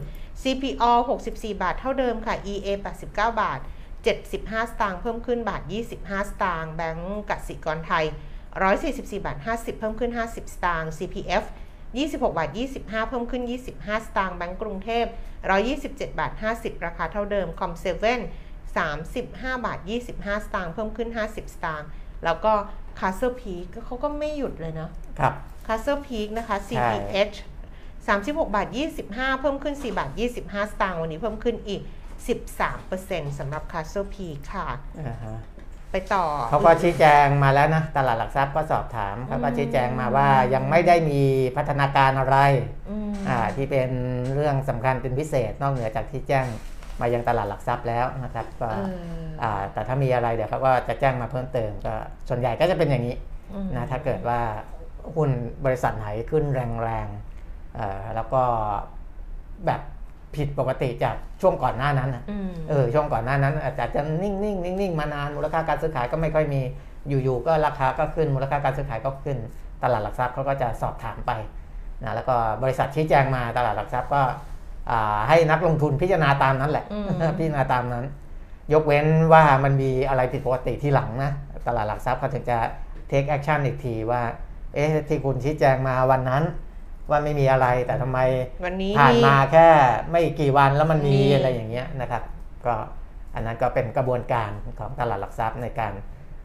[0.42, 0.92] CPO
[1.26, 3.60] 64 บาทเท่าเดิมค่ะ EA 89 บาท
[4.14, 5.62] 75 สตางค์เพิ่มขึ้นบาท
[5.96, 8.04] 25 สตางค์แบงก์กสิกรไทย
[8.64, 11.44] 144 บาท 50 เพิ่มขึ้น 50 สตางค์ CPF
[12.04, 13.42] 26 บาท 25 เพิ่มขึ้น
[13.74, 15.04] 25 สตางค์แบงก์กรุงเทพ
[15.62, 18.20] 127 บาท 50 ราคาเท่าเดิมคอมเซเว่น
[18.92, 19.78] 35 บาท
[20.12, 21.88] 25 สตางค์เพิ่มขึ้น 50 สตางค์
[22.24, 22.52] แล้วก็
[23.00, 25.34] Castle Peak เขาก็ไม่หยุดเลยเนาะครับ
[25.66, 27.36] Castle Peak นะคะใช่ CPH
[28.08, 28.68] 36 บาท
[29.04, 31.82] 25 เพิ่มขึ้น 4 บาท 25 สตางค์วันนี้เพิ่มขึ้นอีก
[32.60, 34.66] 13%สำหรับ Castle Peak ค่ะ
[34.98, 35.36] อ่าฮะ
[35.96, 41.22] ไปต่อ เขาก็ชี้แจงมาแล้วนะตลาดหลักทรัพย์ก็สอบถามเขาก็ชี้แจงมาว่ายังไม่ได้มี
[41.56, 42.36] พัฒนาการอะไร
[42.90, 43.90] อืมอ่าที่เป็น
[44.34, 46.46] เรื่องสำคัญเป็นพิเศษนอกเหนือจากที่แจ้ง
[47.00, 51.94] มายังตลาดหลักทรัพย์แล้วนะครับก็เอออ่าแต่ถ้ามีอะไรเดี๋ยวเขาก็จะแจ้งมาเพิ่มเติมก็
[52.28, 53.16] ส่วนใหญ่ก็จะเป็นอย่างนี้
[53.54, 54.40] อืมนะถ้าเกิดว่า
[55.14, 55.30] หุ้น
[55.64, 58.42] บริษัทไหนขึ้นแรงๆเอ่อแล้วก็
[59.66, 59.80] แบบ
[60.34, 66.60] ผิดปกติจากช่วงก่อนหน้านั้นนะอืมเออช่วงก่อนหน้านั้น อาจจะนิ่งๆนิ่งๆมานานมูลค่าการซื้อขายก็ไม่ค่อยมี
[67.08, 69.36] อยู่ๆก็ราคาก็ขึ้นมูลค่าการซื้อขายก็ขึ้น
[69.82, 71.32] ตลาดหลักทรัพย์เขาก็จะสอบถามไป
[72.02, 74.22] นะแล้วก็บริษัทชี้แจงมาตลาดหลักทรัพย์ก็
[74.90, 78.04] อ่าให้นักลงทุนพิจารณาตามนั้นแหละอืมพิจารณาตามนั้น
[78.72, 81.32] ยกเว้นว่ามันมีอะไรผิดปกติที่หลังนะ
[81.66, 82.58] ตลาดหลักทรัพย์เขาถึงจะ
[83.10, 84.22] take action อีกทีว่า
[84.74, 86.42] เอ๊ะที่คุณชี้แจงมาวันนั้น
[87.10, 88.18] ว่าไม่มีอะไรแต่ทำไม
[88.64, 89.68] วันนี้ผ่านมาแค่
[90.10, 92.22] ไม่กี่วันแล้วมันมีมีอะไรอย่างเงี้ยนะครับ
[92.66, 92.74] ก็
[93.34, 95.92] อันนั้นก็เป็นกระบวนการของตลาดหลักทรัพย์ในการ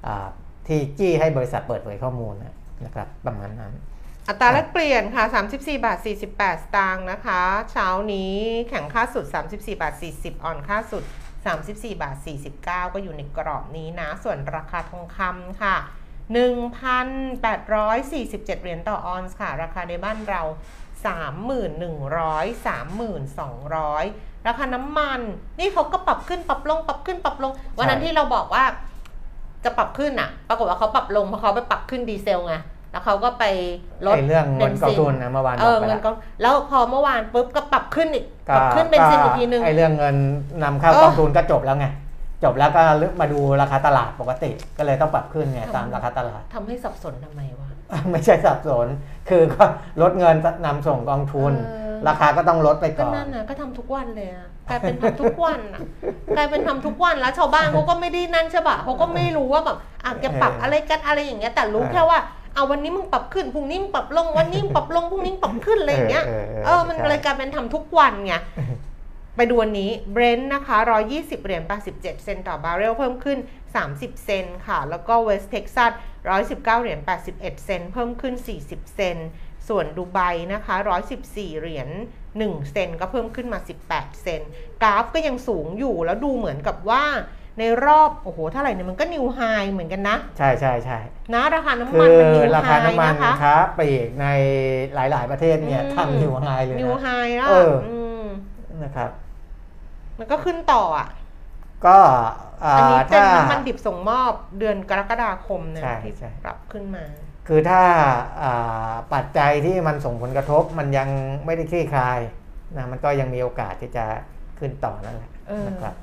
[0.08, 0.28] อ่า
[0.68, 3.74] ที่จี้ให้บริษัทเปิดเผยข้อมูลนะนะครับประมาณนั้น
[4.28, 8.36] อัตราแลกเปลี่ยนค่ะ 34 บาท 48 สตางค์นะคะ เช้านี้
[8.70, 11.04] แข่งค่าสุด 34 บาท 40 อ่อนค่าสุด
[11.52, 12.18] 34 บาท
[12.56, 15.76] 49 ก็อยู่ในกรอบนี้นะ ส่วนราคาทองคำค่ะ
[16.34, 20.42] 1,847 เหรียญต่อออนซ์ค่ะ ราคาในบ้านเรา
[21.12, 25.20] 3,100 3,200 ราคาน้ำมัน
[25.60, 28.64] นี่เขาก็ปรับขึ้นปรับลงปรับขึ้นปรับลง วันนั้นที่เราบอกว่า
[29.64, 32.56] จะปรับขึ้นอะปรากฏว่าเขาปรับลงเพราะเขาไปปรับขึ้นดีเซลไง
[32.92, 33.44] แล้วเขาก็ไป
[34.06, 40.16] ลดไอ้เรื่องเงินกองทุนนะเมื่อวานเอบออกไปเงิแล้นวกองแล้วพอเมื่อวานปุ๊บก็ปรับขึ้นอีกปรับขึ้นเป็นซินอีกทีนึงไอ้เรื่องเงิน
[40.64, 41.88] นำเข้าเออกองทุนก็จบแล้วไง
[42.44, 42.82] จบแล้วก็
[43.22, 47.70] มาดูราคาตลาดปกติ ก็เลยต้องปรับขึ้นไงตามราคาตลาดทำให้สับสนทำไมวะ
[48.12, 48.88] ไม่ใช่สับสน
[49.30, 49.64] คือก็
[50.02, 55.80] ลดเงินนำส่งกองทุนเออราคาก็ต้องลดไปก็ก่อนนั่นนะก็ทำทุกวันเลยอะกลายเป็นทำทุกวันอะ
[56.38, 62.20] กลายเป็นทำทุกวันแล้วชาวบ้านเขาก็ไม่ได้นั่นใช่ปะเขาก็ไม่รู้ว่าแบบอะแกปรับอะไรกันอะไรอย่างเงี้ยแต่รู้แค่ว่า
[62.56, 66.26] เอาวันนี้มึงปรับขึ้นพรุ่งนี้มึงปรับลงวันนี้มึงปรับลงพรุ่งนี้มึงปรับขึ้นอะไรอย่างเงี้ย
[66.66, 68.34] เออมันเลยกลายเป็นทำทุกวันไง
[69.36, 70.78] ไปดูวันนี้เบรนท์นะคะ
[71.12, 73.40] 120 เหรียญ 87 เซนต์ต่อบาร์เรลเพิ่มขึ้น
[73.82, 75.92] 30 เซนต์ค่ะ แล้วก็เวสเท็กซัส
[76.32, 77.00] 119 เหรียญ
[77.32, 79.28] 81 เซนต์เพิ่มขึ้น 40 เซนต์
[79.68, 80.20] ส่วนดูไบ
[80.54, 80.76] นะคะ
[81.18, 81.90] 114 เหรียญ
[82.30, 84.50] 1 เซนต์ก็เพิ่มขึ้นมา 18 เซนต์
[84.84, 87.04] กราฟก็ยังสูงอยู่แล้วดูเหมือนกับว่า
[87.60, 89.40] ในรอบ โอ้โหเท่าไหร่เนี่ยมันก็นิวไฮ
[89.72, 91.00] เหมือนกันนะ ใช่ใช่ใช่
[91.34, 94.28] นะราคาน้ำคืมันอมันนิวราไฮคาน้ำมันนะคะค้าปลีกใน
[94.96, 97.74] หลาย ๆ ประเทศเนี่ยอืมทำนิวไฮเลยนิวนะไฮแล้วเออ
[98.10, 98.11] ม
[98.84, 99.10] นะครับ
[100.20, 101.10] มันก็ขึ้นต่ออะ
[101.86, 101.98] ก็
[102.66, 107.04] อ่าอันนี้เป็นถ้าน้ำมันดิบส่งมอบเดือนกรกฎาคมนะใช่ที่ใช่ปรับขึ้นมา
[107.48, 107.82] คือถ้า
[108.42, 111.10] อ่าปัจจัยที่มันส่งผลกระทบมันยัง
[111.46, 112.20] ไม่ได้คลี่คลาย
[112.78, 114.06] นะมันก็ยังมีโอกาสที่จะ
[114.60, 115.96] ขึ้นต่อนั่นแหละเออนะครับ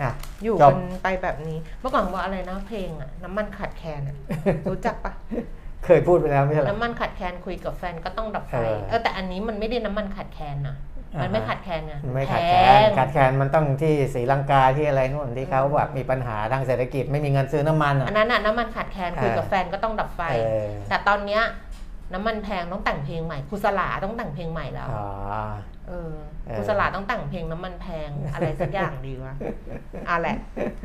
[0.00, 0.10] อะ
[0.44, 4.16] อยู่จกับนไปแบบนี้ เมื่อก่อนว่าอะไรนะเพลงอะน้ำมันขาดแคลนอะ
[4.70, 5.12] รู้จักปะ
[5.84, 10.76] เคยพูดไปแล้วไม่ใช่เหรอน้ำมันขาดแคลนคุยกับแฟนก็ต้องดับไฟเออเออแต่อันนี้มันไม่ได้น้ำมันขาดแคลนนะ
[11.20, 21.42] มันไม่อ่าฮะขาดแคลนไงมันไม่ขาดพแคลนงขาดแคลนมันต้องที่ศรีลังกาที่อะไรนู่นที่เขาแบบมีปัญหาทางเศรษฐกิจไม่มีเงินซื้อน้ำมันอะอันนั้นอะน้ำมันขาดแคลนคุยกับเออแฟนก็ต้องดับไฟเออแต่ตอนเนี้ย
[22.14, 25.06] น้ำมันแพงต้องแต่งเพลงใหม่ครูสลาต้องแต่งเพลงใหม่แล้วอ๋อ
[25.88, 26.12] เออ
[26.48, 29.34] เออครูสลาต้องแต่งเพลงน้ำมันแพงอะไรสักอย่างดีวะ
[30.08, 30.36] อะแหละ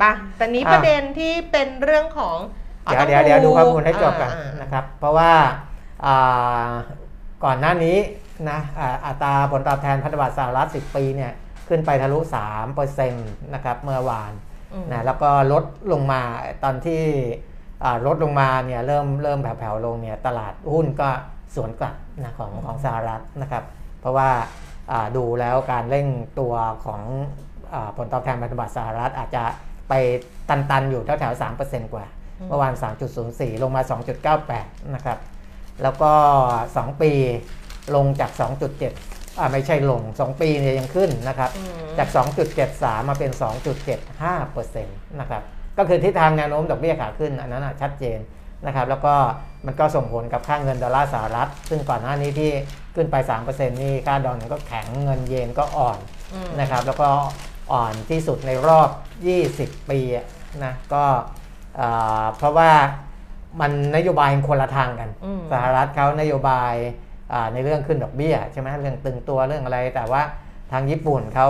[0.02, 2.38] ปะแต่นี้อะประเด็นที่เป็นเรื่องของ
[2.86, 5.32] อ๋อเดี๋ยวต้องเดี๋ยวเดี๋ยวดูข้อมูลให้จบกันอ่าอ่านะครับ เพราะว่า
[6.06, 6.72] อ่า
[7.44, 7.98] ก่อนหน้านี้
[8.50, 11.32] นะอ่าอัตราผลตอบแทนพันธบัตรสหรัฐ 10 ปีเนี่ย
[11.70, 12.20] ขึ้นไปทะลุ
[12.86, 14.32] 3%นะครับเมื่อวาน
[14.74, 16.22] อืมนะแล้วก็ลดลงมา
[16.64, 17.02] ตอนที่
[17.84, 21.10] อ่าลดลงมาเนี่ยเริ่มเริ่มแผ่วๆลงเนี่ยตลาดหุ้นก็
[21.56, 23.64] สวนกลับนะของของสหรัฐนะครับ
[24.02, 24.30] เพราะว่า
[24.92, 26.08] อ่าดูแล้วการเร่ง
[26.40, 26.54] ตัว
[26.86, 27.02] ของ
[27.74, 29.44] อาผลตอบแทนพันธบัตรสหรัฐอาจจะ
[29.90, 29.94] ไป
[30.50, 32.06] ตันๆอยู่แถวๆ3%กว่า
[32.40, 32.74] อืมเมื่อวาน
[33.18, 33.82] 3.04 ลงมา
[34.38, 35.18] 2.98 นะครับ
[35.84, 36.12] แล้วก็
[36.58, 37.12] 2 ปี
[37.96, 38.32] ลงจาก
[38.86, 42.10] 2.7อ่าไม่ใช่ลง 2 ปีเนี่ยยังขึ้นนะครับอืมจาก
[42.60, 43.32] 2.73 มาเป็น
[44.06, 45.42] 2.75%นะครับ
[45.78, 48.20] ก็คือทิศทางแนวโน้มดอกเบี้ยขาขึ้น อันนั้นนะชัดเจน
[48.66, 49.14] นะครับ แล้วก็
[49.66, 52.52] มันก็ส่งผลกับค่าเงินดอลลาร์สหรัฐ ซึ่งก่อนหน้านี้ที่
[52.96, 53.16] ขึ้นไป
[53.48, 56.00] 3%นี่ค่าดอลลาร์ก็แข็งเงินเยนก็อ่อน
[56.34, 57.10] อืมนะครับ แล้วก็
[57.72, 58.90] อ่อนที่สุดในรอบ
[59.40, 60.26] 20 ปีอะ
[60.64, 61.04] นะ ก็
[61.76, 61.88] เอ่
[62.22, 62.72] อเพราะว่า
[63.62, 66.74] มันนโยบายคนละทางกันอืมสหรัฐเขานโยบาย
[67.34, 70.22] อ่าในเรื่องขึ้นดอกเบี้ยใช่ไหมเรื่องตึงตัวเรื่องอะไร แต่ว่า
[70.72, 71.50] ทางญี่ปุ่นเขา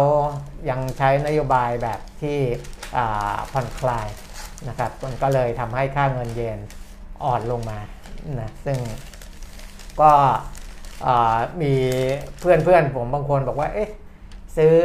[0.70, 2.38] ยังใช้นโยบายแบบที่
[2.98, 4.08] อ่าผ่อนคลาย
[4.68, 6.60] นะครับมันก็เลยทำให้ค่าเงินเยน
[7.24, 7.80] อ่อนลงมา
[8.42, 8.78] นะซึ่ง
[10.02, 10.12] ก็
[11.06, 11.74] อ่ามี
[12.40, 13.90] เพื่อนเพื่อนๆผมบางคนบอกว่าเอ๊ะ
[14.58, 14.78] ซื้อ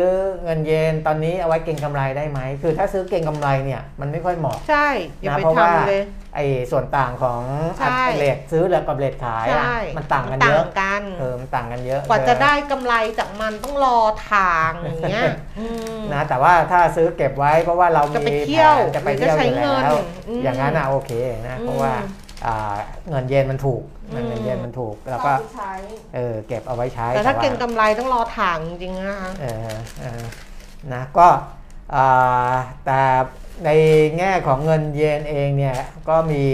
[0.44, 4.88] เงินเยนตอนนี้เอาไว้เก็งกำไรได้ไหม คือถ้าซื้อเก็งกำไรเนี่ยมันไม่ค่อยเหมาะใช่
[5.20, 6.02] อย่านะไปเพราะว่าทำเลย
[6.34, 7.42] ไอ้ส่วนต่างของ
[7.78, 13.98] ใช่เลทซื้อแล้วกับเลทขายอะใช่มันต่างกันเยอะต่างกันเออมันต่างกันเยอะ กว่าจะเออได้กำไรจากมันต้องรอ
[14.30, 15.24] ทางอย่างเงี้ย
[15.58, 15.66] อื
[15.98, 21.10] มนะแต่ว่าถ้าซื้อเก็บไว้เพราะว่าเราจะมีไปเที่ยวแผนจะไปเที่ยวหรือจะใช้อยู่แล้วเงินอืมอย่างนั้นอะโอเค
[21.48, 22.10] นะเพราะว่าอืม
[22.46, 22.76] อ่า
[23.08, 23.82] เงินเยนมันถูก
[24.14, 25.72] อืมเงินเยนมันถูก แล้วก็ ใช้
[26.14, 30.22] เออเก็บเอาไว้ใช้แต่ถ้าว่เก่งกำไรต้องรอทางจริงๆนะคะเออเออ
[30.92, 31.28] นะก็
[31.94, 32.54] อ่า
[32.86, 33.00] แต่
[33.64, 33.70] ใน
[34.18, 35.76] แง่ของเงินเยนเองเนี่ย
[36.08, 36.44] ก็มี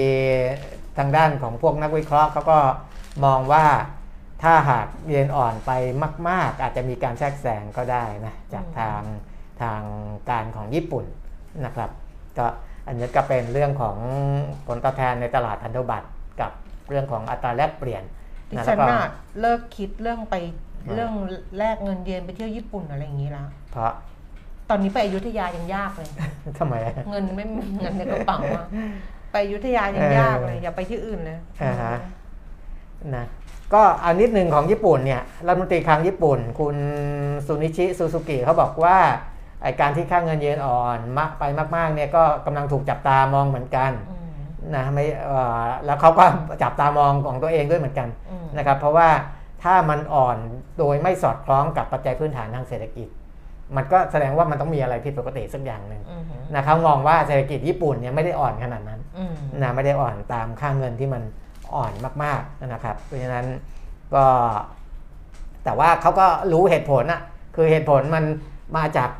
[0.98, 2.58] ทางด้านของพวกนักวิเคราะห์เขาก็
[3.24, 3.66] มองว่า
[4.42, 5.70] ถ้าหากเยนอ่อนไป
[6.28, 9.00] มาก ๆ อาจจะมีการแทรกแซงก็ได้นะจากทาง
[9.62, 9.80] ทาง
[10.30, 11.04] การของญี่ปุ่น
[11.64, 11.90] นะครับ
[12.38, 12.46] ก็
[12.86, 13.96] อันนี้ก็เป็นเรื่องของ
[14.66, 16.08] ผลตอบแทนในตลาดพันธบัตร
[16.40, 16.52] กับ
[16.88, 18.02] เรื่องของอัตราแลกเปลี่ยน
[18.50, 19.02] ดินะฉัแล้นวก็น่ะ
[19.40, 20.34] เลิกคิดเรื่องไป
[20.86, 21.12] อ่าเรื่อง
[21.58, 23.92] แลกเงินเยนไปเที่ยวญี่ปุ่นอะไรอย่างนี้แล้วเพราะ
[24.70, 26.08] ตอนนี้ไปอยุธยายังยากเลย
[26.58, 28.66] ทำไมอะเงินไม่มีเงินในกระเป๋าอะ
[29.32, 31.94] ไปอยุธยายังยากเลย อย่าไปที่อื่นเลยอ่าฮะ
[33.16, 33.26] นะ
[33.74, 36.76] ก็อันนิดหนึ่งของญี่ปุ่นเนี่ยรัฐมนตรีคลังญี่ปุ่น คุณ
[37.46, 38.96] ซูนิชิซูซูกิเขาบอกว่า
[39.62, 41.42] ไอการที่ค่าเงินเยนอ่อนมากไป
[41.76, 44.17] มากๆเนี่ยก็กำลังถูกจับตามองเหมือนกันอืม
[44.76, 46.24] นะไม่เอ่อแล้วเขาก็
[46.62, 49.08] จับตามองของตัวเองด้วยเหมือนกันอืมนะครับ เพราะว่า
[49.62, 50.36] ถ้ามันอ่อน
[50.78, 53.08] โดยไม่สอดคล้องกับปัจจัยพื้นฐานทางเศรษฐกิจ
[53.76, 56.22] มันก็แสดงว่ามันต้องมีอะไรผิดปกติสักอย่างหนึ่งอืม
[56.54, 61.22] นะเขามองว่าเศรษฐกิจญี่ปุ่นเนี่ยไม่ได้อ่อนขนาดนั้นอืมนะไม่ได้อ่อนตามค่าเงินที่มัน
[61.74, 63.46] อ่อนมากๆนะครับ เพราะฉะนั้น
[64.14, 64.24] ก็
[65.64, 67.20] แต่ว่าเขาก็รู้เหตุผลอะ
[67.56, 68.24] คือเหตุผลมัน
[68.76, 69.10] มาจาก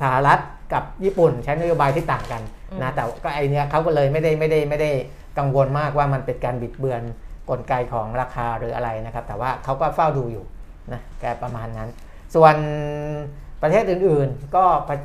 [0.00, 0.38] สหรัฐ
[0.72, 2.42] กับญี่ปุ่นใช้นโยบายที่ต่างกัน
[2.82, 4.90] นะแต่ก็ไอเนี้ยเขาก็เลยไม่ได้ไม่ได้ไม่ได้
[5.38, 7.02] กังวลมากว่ามันเป็นการบิดเบือน
[7.50, 10.44] กลไกของราคาหรืออะไรนะครับ แต่ว่าเขาก็เฝ้าดูอยู่
[10.92, 11.88] นะแกประมาณนั้น
[12.34, 12.54] ส่วน
[13.62, 14.64] ประเทศอื่นๆ ก็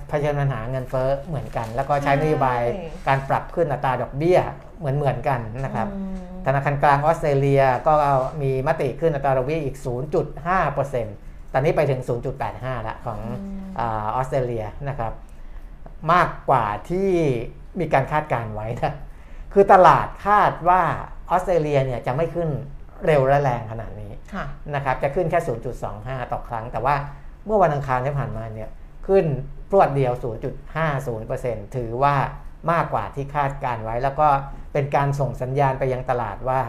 [0.10, 2.62] เผชิญปัญหาเงินเฟ้อเหมือนกัน แล้วก็ใช้นโยบาย
[3.08, 4.40] การปรับขึ้นอัตราดอกเบี้ย
[4.80, 7.94] เหมือนเหมือนๆกันนะครับอืมธนาคารกลางออสเตรเลียก็
[8.42, 9.78] มีมติขึ้นอัตราดอกเบี้ยอีก
[10.66, 12.02] 0.5%ตอนนี้ไปถึง
[12.46, 13.20] 0.85ละของ
[13.80, 15.14] อาออสเตรเลียนะครับ
[16.14, 17.10] มากกว่าที่
[17.80, 18.94] มีการคาดการณ์ไว้นะ
[19.54, 20.82] คือตลาดคาดว่า
[21.30, 22.50] ออสเตรเลียเนี่ยจะไม่ขึ้น
[23.06, 25.40] เร็วและแรงขนาดนี้ค่ะนะครับจะขึ้นแค่
[25.86, 26.96] 0.25 ต่อครั้ง แต่ว่า
[27.46, 28.70] เมื่อวันอังคารที่ผ่านมาเนี่ย
[29.08, 29.26] ขึ้น
[29.70, 30.14] พรวดเดียว
[30.94, 32.16] 0.50%ถือว่า
[32.72, 34.28] มากกว่าที่คาดการไว้ แล้วก็
[34.74, 36.60] เป็นการส่งสัญญาณไปยังตลาดว่า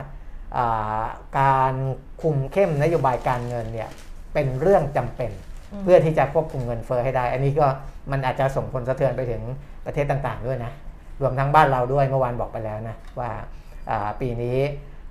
[0.57, 1.05] อ่า
[1.41, 1.75] การ
[2.23, 3.91] คุมเข้มนโยบายการเงินเนี่ย
[4.35, 5.50] เป็นเรื่องจำเป็นอืม
[5.83, 7.67] เพื่อที่จะควบคุมเงินเฟ้อให้ได้ อันนี้ก็
[8.13, 9.43] มันอาจจะส่งผลสะเทือนไปถึง
[9.87, 10.73] ประเทศต่างๆด้วยนะ
[11.21, 13.31] รวมทั้งบ้านเราด้วยเมื่อวานบอกไปแล้วนะว่า
[13.91, 14.59] อ่าปีนี้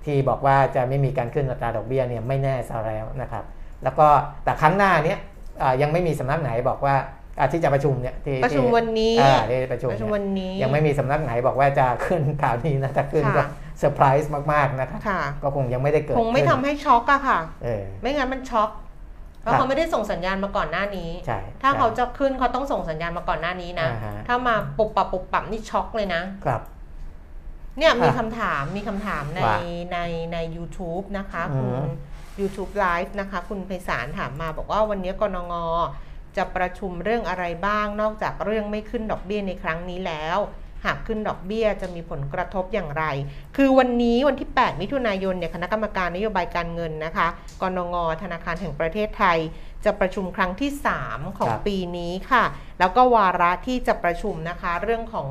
[0.04, 3.44] ที่บอกว่าจะไม่มีการขึ้นอัตราดอกเบี้ยเนี่ยไม่แน่ซะแล้วนะครับ
[3.82, 4.06] แล้วก็
[4.44, 5.18] แต่ครั้งหน้าเนี้ย
[5.62, 6.94] อ่ายังไม่มีสำนักไหนบอกว่า
[7.38, 13.46] อ่าที่จะประชุมเนี่ยที่ประชุมที่วันนี้อ่าที่ประชุมประชุมเนี่ยวันนี้ยังไม่มีสำนักไหนบอกว่าจะขึ้นข่าวนี้นะถ้าขึ้นก็ค่ะ
[13.78, 18.70] เซอร์ไพรส์มากๆนะครับค่ะก็คงยังไม่ได้เกิดคงไม่ขึ้นทำให้ช็อกอะค่ะเออไม่งั้นมันช็อก
[19.40, 26.62] เพราะครับเขาไม่ได้ส่งสัญญาณมาก่อนหน้านี้ใช่ถ้าใช่เขาจะขึ้นเขาต้องส่งสัญญาณมาก่อนหน้านี้นะอ่าฮะถ้ามาปุบปับปุบปับนี่ช็อกเลยนะครับ
[27.78, 29.56] เนี่ยมีอะคำถามมีคำถามในว่า
[29.92, 29.98] ใน
[30.32, 31.84] ใน YouTube นะคะอืคุณม
[32.40, 35.54] YouTube Live นะคะ คุณไพศาลถามมาบอกว่าวันนี้กนง
[36.36, 40.38] จะประชุมเรื่องอะไรบ้างนอกจากเรื่องไม่ขึ้นดอกเบี้ยในครั้งนี้แล้ว
[40.84, 43.04] หากขึ้นดอกเบี้ยจะมีผลกระทบอย่างไร
[43.56, 47.26] คือวันนี้วันที่ 8 มิถุนายนเนี่ยคณะกรรมการนโยบายการเงินนะคะ
[47.60, 49.38] กนง ธนาคารแห่งประเทศไทย
[49.84, 50.70] จะประชุมครั้งที่
[51.04, 52.44] 3 ของครับปีนี้ค่ะ
[52.78, 55.28] แล้วก็วาระที่จะประชุมนะคะ เรื่องของ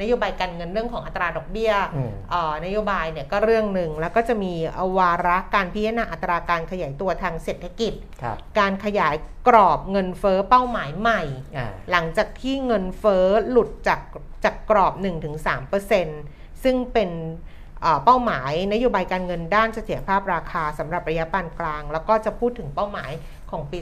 [0.00, 4.52] นโยบายการเงินเรื่องของอัตราดอกเบี้ยอืมเอ่อนโยบายเนี่ยก็เรื่องหนึ่ง แล้วก็จะมี
[4.98, 9.14] วาระการพิจารณาอัตราการขยายตัวทางเศรษฐกิจครับการขยาย
[9.48, 11.22] กรอบเงินเฟ้อเป้าหมายใหม่
[11.56, 14.00] อ่าหลังจากที่เงินเฟ้อหลุดจาก
[14.44, 14.92] จากกรอบ
[15.58, 17.10] 1-3%ซึ่งเป็น
[17.82, 23.10] เอ่อเป้าหมายนโยบายการเงินด้านเสถียรภาพราคาสำหรับระยะปานกลาง แล้วก็จะพูดถึงเป้าหมาย
[23.50, 23.78] ของปี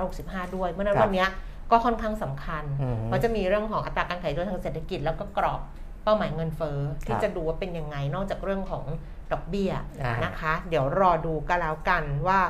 [0.00, 1.30] 2565 ด้วย เมื่อนั้นครับวันเนี้ย
[1.70, 5.60] ก็ค่อนข้างสำคัญอืมเพราะจะมีเรื่องของอัตราการขยายตัวทางเศรษฐกิจ แล้วก็กรอบ
[6.04, 8.84] เป้าหมายเงินเฟ้อคที่เราจะดูว่าเป็นยังไงนอกจากเรื่องของ
[9.32, 9.70] ดอกเบี้ย
[10.02, 12.40] อ่านะคะ เดี๋ยวรอดูกันแล้วกันว่า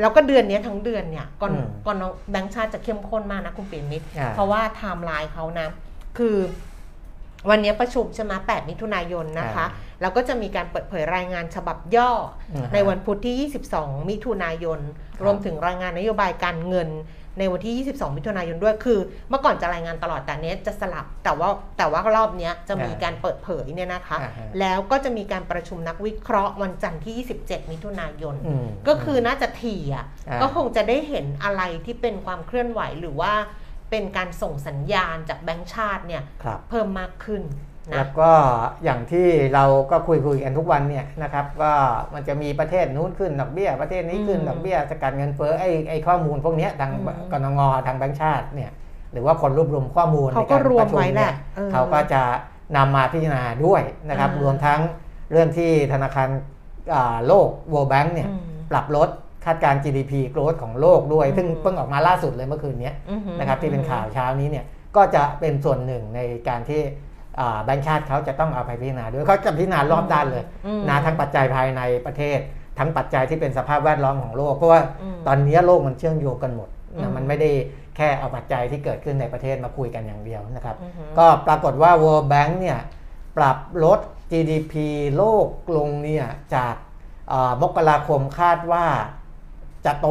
[0.00, 5.68] แล้วก็เดือนเนี้ยทั้งเดือนเนี่ยก่อนอืมก่อนน้องแบงค์ชาติจะเข้มข้นมากนะคุณปิ่นมิตรอ่าเพราะว่าไทม์ไลน์เขานะ
[6.18, 6.36] คือ
[7.48, 9.66] วันนี้ประชุมใช่ไหม8มิถุนายนนะคะ
[10.00, 12.10] แล้วก็จะมีการเปิดเผยรายงานฉบับย่อ
[12.52, 14.80] อมในวันพุธที่ 22 มิถุนายน
[15.16, 16.90] ครับรวมถึงรายงานนโยบายการเงิน
[17.38, 18.98] ในวันที่ 22 มิถุนายนด้วย คือ
[19.28, 21.48] เมื่อก่อนจะรายงานตลอด แต่เนี้ยจะสลับ แต่ว่า
[21.78, 33.32] แต่ว่ารอบเนี้ยจะมีการเปิดเผยเนี่ยนะคะอ่าฮะแล้วก็จะมีการประชุมนักวิเคราะห์วันจันทร์ที่ 27 มิถุนายนอืมก็คือน่าจะถี่อะอ่าก็คงจะได้เห็นอะไรที่เป็นความเคลื่อนไหวหรือว่า
[33.90, 37.42] เป็นการส่งสัญญาณจากแบงก์ชาติเนี่ยครับเพิ่มมากขึ้น
[37.88, 38.30] นะแล้วก็
[38.84, 41.72] อย่างที่เราก็คุยคุยๆกันทุกวันเนี่ยนะครับก็
[42.14, 48.70] มันจะมีประเทศนู้นขึ้นดอกเบี้ย ประเทศนี้ขึ้นอืมดอกเบี้ยสกัดเงินเฟ้อไอ้ไอ้ข้อมูลพวกเนี้ยทางอืมกนงทางแบงก์ชาติเนี่ย
[49.12, 52.22] หรือว่าคนรวบรวมข้อมูลเขาก็ในารวมประชุไว้แหเนี่ละยเออเขาก็จะ
[52.76, 54.80] นำมาพิจารณาด้วยนะครับอ่ารรวมทั้ง
[55.30, 56.28] เรื่องที่ธนาคาร
[56.94, 59.08] อ่าโลก World Bank เนี่ยอืมปรับลด
[59.44, 64.64] คาดการณ์ GDP growth ของโลกด้วยอืมซึ่งเพิ่งออกมาล่าสุดเลยเมื่อคืนนี้อือหือนะครับที่เป็นข่าวเช้านี้เนี่ย
[64.96, 66.80] ก็จะเป็นส่วนหนึ่งในการที่
[67.40, 72.38] อ่าแบงก์ชาติเขาจะต้องเอาไปพิจารณาด้วยเขาจะพิจารณารอบด้านเลยอืมนะทั้งปัจจัยภายในประเทศ
[72.78, 77.50] ทั้งปัจจัยที่เป็นสภาพแวดล้อมของโลกเพราะว่าอืมตอนนี้โลกมันเชื่อมโยงกันหมดอืนะมมันไม่ได้
[77.96, 82.78] แค่เอาปัจจัยที่เกิดขึ้นในประเทศมาคุยกันอย่างเดียวนะครับอือหือก็ปรากฏว่า World Bank เนี่ย
[83.36, 84.00] ปรับลด
[84.32, 84.74] GDP
[85.16, 86.74] โลกลงเนี่ยจาก
[87.28, 88.86] เอ่อมกราคมคาดว่า
[89.84, 90.06] จะโต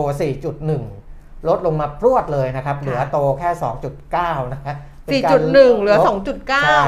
[0.72, 3.50] 4.1 ลดลงมาพรวดเลยนะครับ เหลือโตแค่
[4.02, 6.86] 2.9 นะครับเป็นการ4.1 เหลือลด2.9 ใช่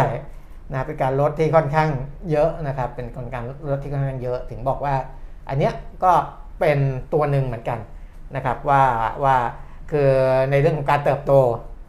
[0.72, 1.90] นะเป็นการลดที่ค่อนข้าง
[2.32, 4.96] เยอะนะครับ เป็นการลดที่ค่อนข้างเยอะ ถึงบอกว่า
[5.50, 6.12] อันเนี้ยก็
[6.60, 6.80] เป็น
[7.14, 7.80] ตัวหนึ่งเหมือนกัน
[8.36, 8.84] นะครับว่า
[9.24, 9.36] ว่า
[9.92, 10.10] คือ
[10.52, 11.34] ในเรื่องของการเติบโต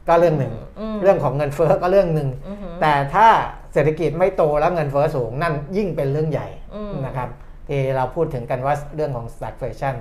[0.09, 3.29] ก็เรื่องหนึ่งอืมเรื่องของเงินเฟ้อก็เรื่องหนึ่งอือหือแต่ถ้า
[3.73, 7.29] เศรษฐกิจไม่โตแล้วเงินเฟ้อสูงนั่นยิ่งเป็นเรื่องใหญ่อืมนะครับ
[7.69, 9.95] ที่เราพูดถึงกันว่าเรื่องของ stagflation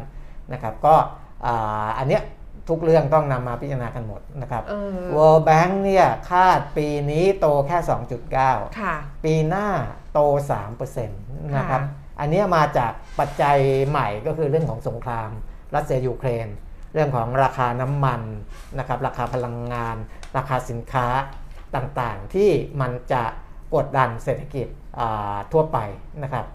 [0.54, 0.96] นะครับก็
[1.46, 2.24] อ่าอันเนี้ย
[2.70, 7.78] ทุกเรื่องต้องนำมาพิจารณากันหมดนะครับเออ World Bank เนี่ยคาดปีนี้โตแค่
[8.28, 9.68] 2.9ค่ะปีหน้า
[10.14, 10.20] โต
[10.86, 13.58] 3%นะครับค่ะอันเนี้ยมาจากปัจจัย
[13.90, 15.30] ใหม่ก็คือเรื่องของสงคราม
[15.76, 16.48] รัสเซียยูเครน
[16.94, 18.22] เรื่องของราคาน้ำมัน
[18.80, 19.96] นะครับราคาพลังงาน
[20.38, 21.08] ราคาสินค้า
[21.76, 22.50] ต่างๆ ที่
[22.82, 23.24] มันจะ
[23.76, 24.68] กดดันเศรษฐกิจ
[25.00, 25.78] อ่าทั่วไป
[26.24, 26.46] นะครับ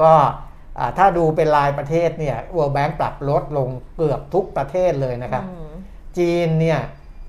[0.00, 0.49] ก็อ่า
[0.98, 5.72] ถ้าดูเป็นรายประเทศเนี่ย World Bank ปรับลดลงเกือบทุกประเทศเลยนะครับอืม
[6.18, 6.80] จีนเนี่ย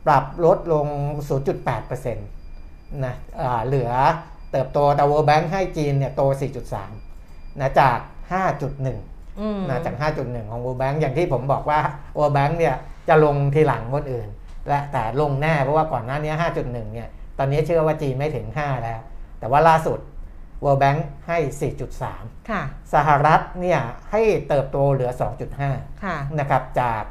[0.08, 0.88] ปรับลดลง
[1.52, 3.92] 0.8%นะอ่าเหลือ
[4.52, 6.22] เติบโตแต่ World Bank ให้จีนเนี่ยโต
[6.92, 7.98] 4.3 นะจาก
[8.50, 11.80] 5.1อืมนะจาก 5.1 ของ World Bank อย่างที่ผมบอกว่า
[12.18, 12.76] World Bank เนี่ย
[13.08, 14.28] จะลงทีหลังคนอื่น
[14.68, 19.00] และแต่ลงแน่เพราะว่าก่อนหน้านี้ 5.1 เนี่ย ตอนนี้เชื่อว่าจีนไม่ถึง 5 แล้ว
[19.40, 20.00] แต่ว่าล่าสุด
[20.64, 21.38] World Bank ให้
[22.00, 22.62] 4.3 ค่ะ
[22.94, 23.80] สหรัฐเนี่ย
[24.12, 25.12] ให้เติบโตเหลือ
[25.58, 27.04] 2.5ค่ะนะครับจาก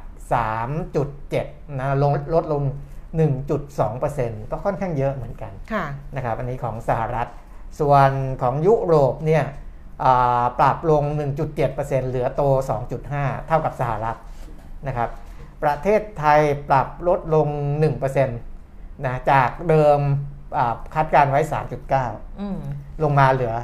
[0.84, 2.62] 3.7นะลงลดลง
[3.56, 5.84] 1.2%ก็ค่อนข้างเยอะเหมือนกันค่ะ
[6.16, 7.28] นะครับอันนี้ของสหรัฐ
[7.80, 8.10] ส่วน
[8.42, 9.44] ของยุโรปเนี่ย
[10.04, 11.02] อ่าปรับลง
[11.56, 12.42] 1.7%เหลือโต
[12.94, 14.16] 2.5 เท่ากับสหรัฐ
[14.86, 15.08] นะครับ
[15.62, 17.48] ประเทศไทยปรับลดลง
[18.06, 19.98] 1%นะจากเดิม
[20.56, 21.40] อ่าคาดการณ์ไว้
[21.90, 22.58] 3.9อืม
[23.02, 23.54] ลงมาเหลือ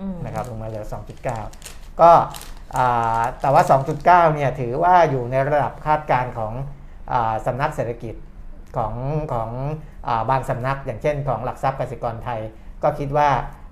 [0.00, 0.84] อืม2.9 นะครับ ลงมาเหลือ
[1.42, 2.10] 2.9 ก็
[2.76, 3.62] อ่าแต่ว่า
[3.98, 6.52] 2.9 เนี่ยถือว่าอยู่ในระดับคาดการณ์ของ
[7.12, 8.14] อาสำนักเศรษฐกิจ
[8.76, 8.94] ของ
[9.32, 9.50] ของ
[10.06, 12.40] อาบางสำนักอย่างเช่นของหลักทรัพย์กสิกรไทย
[12.82, 13.28] ก็คิดว่า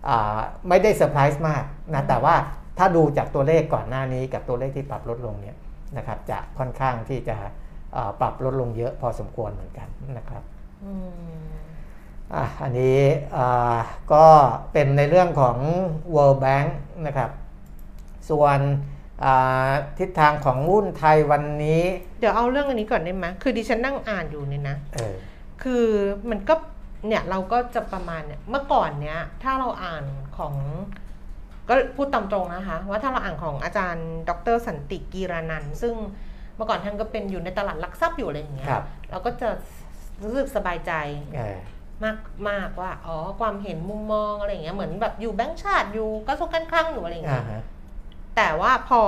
[0.09, 2.35] อ่าไม่ได้เซอร์ไพรส์มากนะแต่ว่า
[2.79, 5.57] ถ้าดูจากตัวเลขก่อนหน้านี้กับตัวเลขที่ปรับลดลงเนี่ย
[5.97, 7.37] นะครับจะค่อนข้างที่จะ
[7.97, 10.43] อ่าปรับลดลงเยอะพอสมควรเหมือนกันนะครับ
[12.35, 12.99] อืมอะอันนี้
[13.37, 13.77] อ่า
[14.13, 14.25] ก็
[14.73, 15.57] เป็นในเรื่องของ
[16.15, 16.69] World Bank
[17.07, 17.31] นะครับ
[18.31, 18.59] ส่วน
[19.25, 21.83] อ่าทิศทางของหุ้นไทยวันนี้
[22.21, 25.15] เดี๋ยวเอาเรื่องอันนี้ก่อนได้ไหมคือดิฉันนั่งอ่านอยู่เนี่ยนะเออ
[25.63, 25.87] คือ
[26.31, 26.55] มันก็
[27.07, 30.05] เนี่ยเราก็จะประมาณเนี่ยเมื่อก่อนเนี้ยถ้าเราอ่าน
[30.39, 30.55] ของ
[31.69, 35.95] ก็พูดตามตรงนะคะ ว่าถ้าเราอ่านของอาจารย์ ดรสันติกีรานันท์ซึ่ง
[36.57, 39.49] เมื่อก่อนท่านก็เป็นอยู่ในตลาดหลักทรัพย์อยู่อะไรอย่างเงี้ยครับเราก็จะ
[40.23, 40.93] รู้สึกสบายใจ
[41.37, 41.59] เออ
[42.05, 47.65] มากมากว่าอ๋อความเห็นมุมมองอะไรอย่างเงี้ยเหมือนแบบอยู่แบงก์ชาติอยู่กระทรวงการคลังอยู่อะไรอย่างอ่าเงี้ยฮะ
[48.37, 49.01] แต่ว่าพอ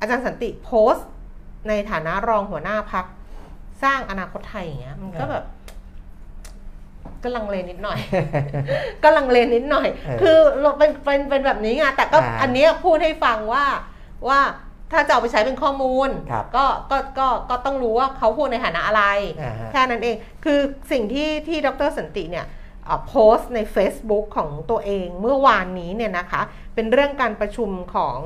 [0.00, 1.08] อาจารย์สันติโพสต์
[1.68, 3.04] ในฐานะรองหัวหน้าพัก
[3.82, 5.44] สร้างอนาคตไทยอย่างเงี้ย มันก็แบบ
[7.22, 7.98] ก็ลังเลนิดหน่อย
[9.02, 13.64] ก็ลังเลนิดหน่อยเออคือเราเป็นเป็นเป็นแบบนี้ไงแต่ก็อ่าอันเนี้ยพูดให้ฟังว่า
[14.28, 14.40] ว่า
[14.92, 19.04] ถ้าจะเอาไปใช้เป็นข้อมูลครับก็ก็ก็ก็ต้องรู้ว่าเขาพูดในฐานะอะไร
[19.40, 20.58] อ่าฮะแค่นั้นเองคือ
[20.92, 22.46] สิ่งที่ที่ดรสันติเนี่ย
[22.84, 26.42] เอ่อโพสต์ใน Facebook ของตัวเองเมื่อวานนี้เนี่ยนะคะ
[26.74, 28.18] เป็นเรื่องการประชุมของ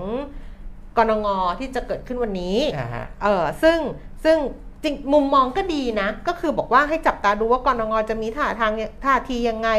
[0.99, 1.27] กนง
[1.59, 3.79] ที่จะเกิดขึ้นวันนี้อ่าฮะเออซึ่ง
[4.25, 4.39] ซึ่ง
[4.83, 8.73] จริงมุมมองก็ดีนะ ก็คือบอกว่าให้จับตาดูว่ากรงจะมีท่าทาง
[9.05, 9.71] ท่าทียังไง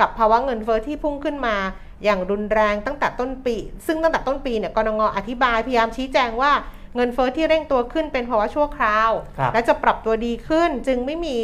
[0.00, 1.56] กับภาวะเงินเฟอ้อที่พุ่งขึ้นมา
[2.04, 3.56] อย่างรุนแรงตั้งแต่ต้นปี
[3.86, 6.52] ซึ่งตั้งแต่ต้นปีเนี่ยกรงอธิบายพยายามชี้แจงว่า
[6.96, 11.38] เงินเฟอ้อที่เร่งตัวขึ้นเป็นภาวะชั่วคราวครับและจะปรับตัวดีขึ้นจึงไม่มี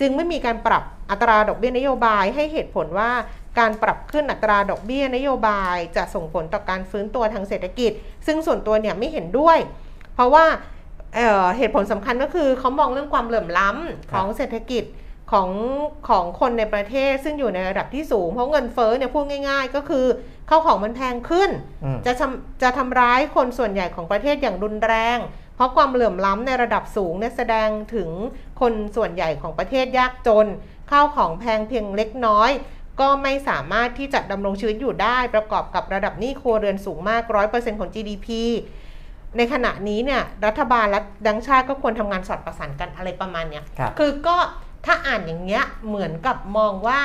[0.00, 3.10] จึงไม่มีการปรับอัตราดอกเบี้ยนโยบายให้เหตุผลว่า
[3.58, 7.92] การปรับขึ้นอัตราดอกเบี้ยนโยบาย จะส่งผลต่อการฟื้นตัวทางเศรษฐกิจ
[8.26, 9.58] ซึ่งส่วนตัวเนี่ยไม่เห็นด้วย
[10.14, 10.44] เพราะว่า
[11.14, 14.84] เอ่อเหตุผลสำคัญก็คือเขามองเรื่องความเหลื่อมล้ำของเศรษฐกิจ
[15.32, 15.50] ของ
[16.08, 20.06] ของคนในประเทศซึ่งอยู่ในระดับที่สูง เพราะเงินเฟ้อเนี่ยพูดง่ายๆ ก็คือ
[20.50, 21.50] ข้าวของมันแพงขึ้น
[21.84, 25.18] อืมจะทำจะทำร้ายคนส่วนใหญ่ของประเทศอย่างรุนแรง
[25.56, 28.08] เพราะความเหลื่อมล้ำในระดับสูงเนี่ยแสดงถึง
[28.60, 30.46] คนส่วนใหญ่ของประเทศยากจน
[30.90, 32.50] ข้าวของแพงเพียงเล็กน้อย
[33.00, 38.28] ก็ไม่สามารถที่จะดำรงชีวิตอยู่ได้ ประกอบกับระดับหนี้ครัวเรือนสูงมาก100%ของ GDP
[39.36, 44.36] ในขณะนี้เนี่ยรัฐบาลและดังชาติก็ควรทำงานสอดประสานกันอะไรประมาณเนี้ยครับคือก็
[44.86, 47.00] ถ้าอ่านอย่างเงี้ยเหมือนกับมองว่า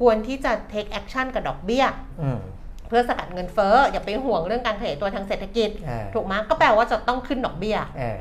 [0.00, 1.84] ควรที่จะ take action กับดอกเบี้ย
[2.22, 2.40] อืม
[2.88, 8.20] เพื่อสกัดเงินเฟ้ออย่าไปห่วงเรื่องการขยายตัวทางเศรษฐกิจเออถูกไหมก็แปลว่าจะต้องขึ้นดอกเบี้ยเออ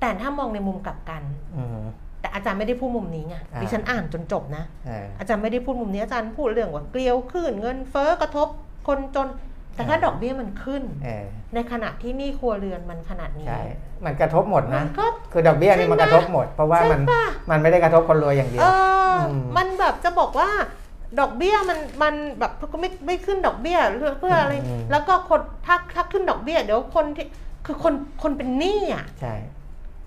[0.00, 1.22] แต่ถ้ามองในมุมกลับกัน
[1.56, 1.78] อืม
[2.20, 8.48] แต่อาจารย์ไม่ได้พูดมุมนี้ไงอ่าดิฉันอ่านจนจบนะเอออาจารย์ไม่ได้พูดมุมนี้อาจารย์พูดเรื่องว่าเกลียวขึ้นเงินเฟ้อกระทบ
[8.88, 9.28] คนจน
[9.74, 13.62] แต่ถ้าอ่าดอกเบี้ยมันขึ้นเออในขณะที่หนี้ครัวเรือนมันขนาดนี้ใช่
[14.04, 18.66] มันกระทบหมดมันะนก็คือดอกเบี้ยนี่มันใช่กไหมระทบหมด เพราะว่ามันใช่ปะมันไม่ได้กระทบคนรวยอย่างเดียเอวอ
[19.10, 20.50] อมมันแบบจะบอกว่า
[21.20, 27.26] ดอกเบี้ยมันมันแบบก็ไม่ไม่ขึ้นดอกเบี้ยเพื่อเพื่ออะไรอืมแล้วก็คนถ้าถ้าขึ้นดอกเบี้ย เดี๋ยวคนที่
[27.66, 29.34] คือคนคนเป็นหนี้อะใช่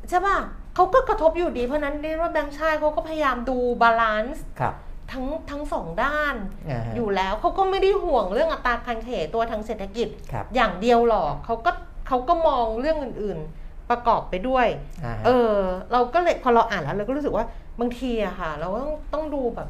[0.09, 0.37] ใช่ป่ะ
[0.75, 4.73] เขาก็กระทบอยู่ดีเพราะฉะนั้นเรียกว่าแบงค์ชาติเขาก็พยายามดู balance ครับ
[5.11, 11.71] ทั้งทั้งสองด้านาฮะอยู่แล้วเขาก็ไม่ได้ห่วงเรื่องอัตราการขยายตัวทางเศรษฐกิจครับอย่างเดียวหรอกเขาก็
[12.07, 15.55] เขาก็มองเรื่องอื่น ๆ ประกอบไปด้วยาฮะเออ
[15.91, 17.45] เราก็เลยพอเราอ่านแล้วเราก็รู้สึกว่า
[17.79, 19.67] บางทีอะค่ะ เราก็ต้องต้องดูแบบ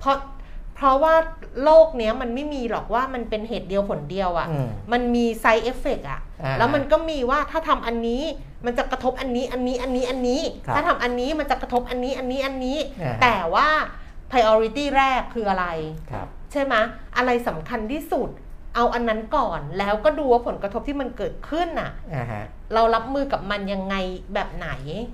[0.00, 0.16] เพราะ
[0.76, 1.14] เพราะว่า
[1.64, 8.22] โลกเนี้ยมันไม่มีหรอกว่ามันเป็นเหตุเดียวผลเดียวอะอืมมันมีไซเอฟเฟกอะอ่าแล้วมันก็มีว่าถ้าทำอันนี้
[8.66, 13.68] มันจะกระทบอันนี้อันนี้อันนี้อันนี้ครับถ้าทำอันนี้มันจะกระทบอันนี้อันนี้อันนี้อ่าแต่ว่า
[14.30, 15.66] priority แรกคืออะไร
[16.12, 16.74] ครับใช่ไหม
[17.16, 18.30] อะไรสำคัญที่สุด
[18.74, 23.94] เอาอันนั้นก่อนแล้วก็ดูว่าผลกระทบที่มันเกิดขึ้นน่ะอ่าฮะเรารับมือกับมันยังไง
[24.34, 24.68] แบบไหน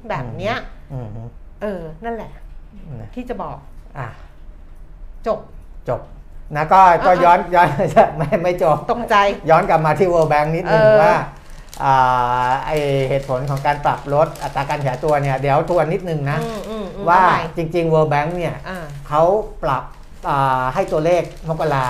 [0.08, 0.56] แบบเนี้ย
[0.92, 1.08] อืม
[1.62, 2.32] เออ นั่นแหละ
[3.00, 3.56] นะที่จะบอก
[3.98, 4.08] อะ
[5.26, 5.40] จบ
[5.88, 6.00] จบ
[6.56, 7.68] นะก็ก็อะย้อนย้อน
[8.16, 9.16] ไม่ไม่จบตกใจ
[9.50, 11.20] ย้อนกลับมาที่ World Bank นิดนึงเออว่าอ่า
[12.66, 12.70] ไอ
[13.08, 19.22] เหตุผลของการปรับลดอัตราการขยายตัวเนี่ยเดี๋ยวทวนนิดนึงนะอืมอืมอืมว่าเอใหม่จริง ๆ World Bank เนี่ยอ่าเขา
[19.62, 19.84] ปรับ
[20.28, 21.86] อ่าให้ตัวเลขมกรา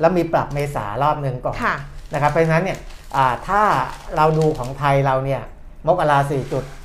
[0.00, 1.74] แล้วมีปรับเมษารอบหนึ่งก่อนค่ะ
[2.12, 2.78] นะครับเพราะฉะนั้นเนี่ย
[3.16, 3.62] อ่าถ้า
[4.16, 5.42] เราดูของไทยเราเนี่ย
[5.86, 6.18] มกรา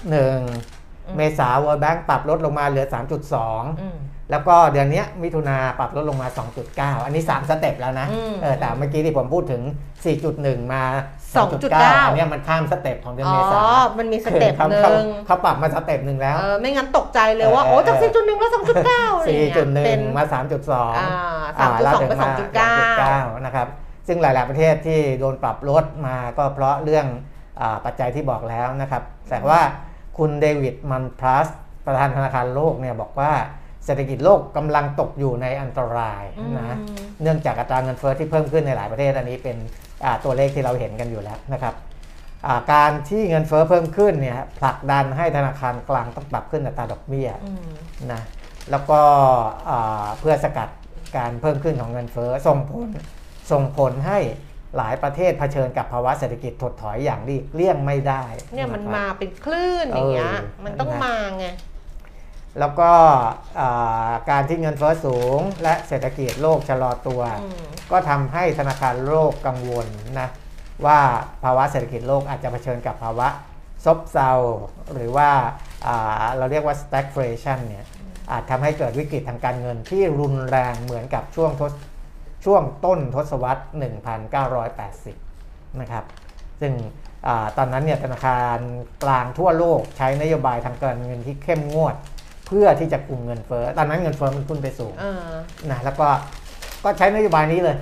[0.05, 3.97] 4.1 เมษา World Bank ปรับลดลงมาเหลือ 3.2อืม
[4.31, 6.27] แล้วก็เดือนเนี้ยมิถุนาปรับลดลงมา
[6.67, 9.61] 2.9 อันนี้ 3 step แล้วนะอืมเออแต่เมื่อกี้ที่ผมพูดถึง
[10.17, 10.83] 4.1 มา
[11.33, 13.63] 2.9 2.9อันเนี้ยมันข้าม step ของเดือนอ๋อเมษา
[13.97, 19.55] มันมี step ขาหนึ่เขาเขาปรับมา step หนึ่งแล้วเออไม่งั้นตกใจเลยว่าเออโอ้จากเออ4.1 แล้ว 2.9อะไรอย่างเงี้ย
[19.85, 21.09] เป็น4.1 มา 3.2อ่า
[21.59, 22.27] อ่า3.2แล้วถึงไปมา
[23.29, 23.67] 2.9 2.9 นะครับ
[24.07, 27.05] ซึ่งหลาย ๆ ประเทศที่โดนปรับลดมาก็เพราะเรื่อง
[27.61, 29.59] อาปัจจัยที่บอกแล้วนะครับ แต่ว่า
[30.17, 31.47] คุณเดวิดมันพลัส
[31.85, 33.31] ประธานธนาคารโลกเนี่ยบอกว่า
[33.85, 36.23] เศรษฐกิจโลกกำลังตกอยู่ในอันตราย
[36.57, 39.57] นะอืมเนื่องจากอัตราเงินเฟ้อที่เพิ่มขึ้นในหลายประเทศอันนี้เป็น
[40.03, 41.75] อ่าตัวเลขที่เราเห็นกันอยู่แล้วนะครับ
[42.45, 47.71] อ่าการที่เงินเฟ้อเพิ่มขึ้นเนี่ยผลักดันให้ธนาคารกลางต้องปรับขึ้นอัตราดอกเบี้ยอืม
[48.11, 48.21] นะ
[48.71, 48.99] แล้วก็
[49.69, 50.69] อ่าเพื่อสกัด
[51.17, 52.87] การเพิ่มขึ้นของเงินเฟ้อส่งผล
[53.51, 54.19] ส่งผลให้
[54.77, 58.23] หลายประเทศเผชิญกับภาวะเศรษฐกิจถดถอยอย่างหลีกเลี่ยงไม่ได้
[58.53, 61.45] เนี่ยมันะครับมาเป็นคลื่นอย่างเงี้ยเออมันต้องนะมาไง
[62.59, 62.91] แล้วก็
[63.59, 69.87] อ่าการที่เงินเฟ้อสูง และเศรษฐกิจโลกชะลอตัวอืมก็ทำให้ธนาคารโลกกังวล
[70.19, 70.29] นะ
[70.85, 70.99] ว่า
[71.43, 73.27] ภาวะเศรษฐกิจโลกอาจจะเผชิญกับภาวะ
[73.85, 74.31] ซบเซา
[74.93, 75.29] หรือว่า
[75.85, 77.85] อ่าเราเรียกว่า stagflation เนี่ย
[78.31, 81.71] อาจทำให้เกิดวิกฤตทางการเงินที่รุนแรงเหมือนกับช่วงทศ
[82.45, 83.61] ช่วงต้นทศวรรษ
[84.95, 86.05] 1980 นะครับ
[86.61, 86.73] ซึ่ง
[87.27, 88.57] อาตอนนั้นเนี่ยธนาคาร
[89.03, 95.19] กลางทั่วโลกใช้นโยบายทางการเงินที่เข้มงวดเพื่อที่จะคุมเงินเฟ้อตอนนั้นเงินเฟ้อมันขึ้นไปสูงเออ
[95.71, 96.07] นะแล้วก็
[96.83, 97.77] ก็ใช้นโยบายนี้เลย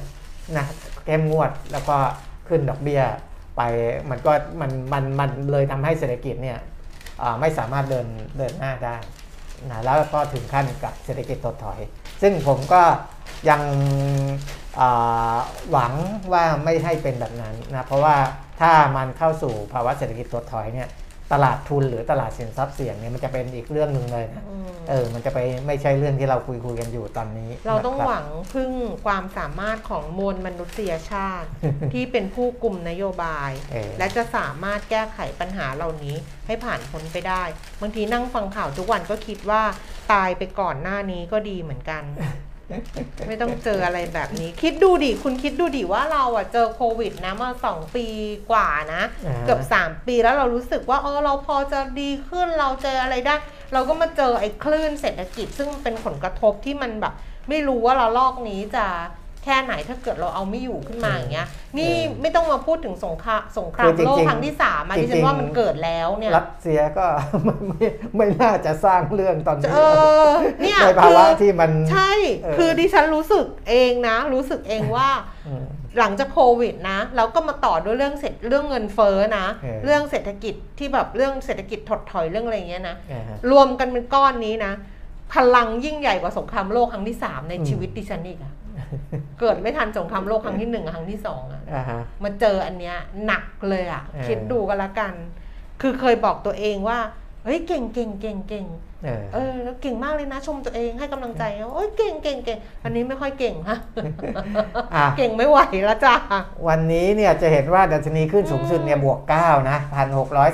[0.58, 0.66] นะ
[1.06, 1.98] เข้มงวดแล้วก็
[2.48, 3.02] ขึ้นดอกเบี้ย
[3.58, 3.62] ไป
[4.10, 6.58] มันก็มันมันมันเลยทำให้เศรษฐกิจเนี่ย
[7.22, 8.08] อ่าไม่สามารถเดิน
[8.38, 8.98] เดินหน้าได้
[9.70, 11.80] นะแล้วก็ถึงขั้นกับเศรษฐกิจถดถอย
[12.22, 12.82] ซึ่งผมก็
[13.50, 13.62] ยัง
[14.80, 15.38] อ่า
[15.72, 15.94] หวัง
[16.34, 18.16] ว่าไม่ให้เป็นแบบนั้นนะเพราะว่า
[18.62, 20.90] ถ้ามันเข้าสู่ภาวะเศรษฐกิจถดถอยเนี่ย
[21.34, 28.72] ตลาดทุนหรือตลาดสินทรัพย์เสี่ยงเนี่ยมันจะเป็นอีกเรื่องหนึ่งเลยนะอืมเออ มันจะไปไม่ใช่เรื่องที่เราคุยคุยกันอยู่ตอนนี้ เราต้องนะคบหวังพึ่ง
[29.06, 31.50] ความสามารถของมวลมนุษยชาติ
[31.94, 36.16] ที่เป็นผู้กลุ่มนโยบายเออและจะสามารถแก้ไขปัญหาเหล่านี้
[36.48, 37.44] ให้ผ่านพ้นไปได้
[37.82, 39.64] บางทีนั่งฟังข่าวทุกวันก็คิดว่า
[40.14, 42.04] ตายไปก่อนหน้านี้ก็ดีเหมือนกัน
[43.28, 48.06] ไม่ต้องเจออะไรแบบนี้ คิดดูดิ คุณคิดดูดิว่าเราอะเจอโควิดนะมาสองปี
[48.52, 53.36] กว่านะอ่าเกือบสามปีแล้วเรารู้สึกว่าเออเราพอจะดีขึ้นเราเจออะไรได้
[53.74, 57.14] เราก็มาเจอไอ้คลื่นเศรษฐกิจ ซึ่งเป็นผลกระทบที่มันแบบ
[57.50, 58.86] ไม่รู้ว่าเราลอกนี้จะ
[59.44, 67.06] แค่ไหนถ้าเกิดเราเอาไม่อยู่ขึ้นมาอย่างเงี้ย นี่เออไม่ต้องมาพูดถึงสงครามสงครามคือจริงๆโลกครั้งที่สามอะจริดิงๆฉันว่ามันเกิดแล้วเนี่ยรัสเซียก็
[67.44, 69.78] ไม่ไม่ไม่น่าจะสร้างเรื่องตอนนี้เอ
[70.28, 70.30] อ
[70.62, 72.12] เนี่ยในภาวะที่มันใช่
[72.44, 75.10] เออคือดิฉันรู้สึกเองนะ รู้สึกเองว่า
[75.48, 75.66] อืม
[76.00, 84.74] หลังจากโควิดนะแล้วก็มาต่อด้วยเรื่องเสร็จเรื่องเงินเฟ้อนะเออเรื่องเศรษฐกิจที่แบบเรื่องเศรษฐกิจถดถอยเรื่องอะไรอย่างเงี้ยนะอ่าฮะรวมกันเป็นก้อนนี้นะ
[85.34, 88.54] พลังยิ่งใหญ่กว่าสงครามโลกครั้งที่สามในอืมชีวิตดิฉันอีกอะ
[89.40, 95.14] เกิดไม่ทันสงครามโลกครั้งที่หนึ่งกับครั้งที่สองอะอ่าฮะมาเจออันเนี้ยหนักเลยอะเออคิดดูกันละกัน
[95.82, 97.00] คือเคยบอกตัวเองว่า
[97.46, 98.68] เฮ้ยเก่งเก่งเก่งเก่ง
[99.06, 103.78] เออเออแล้วเก่งมากเลยนะชมตัวเองให้กำลังใจนะโอ้ยเก่งเก่งเก่งอันนี้ไม่ค่อยเก่งฮะ
[104.96, 106.16] อะเก่งไม่ไหวแล้วจ้า
[106.68, 109.78] วันนี้เนี่ยจะเห็นว่าดัชนีขึ้นสูงสุดเนี่ยบวก 9 นะ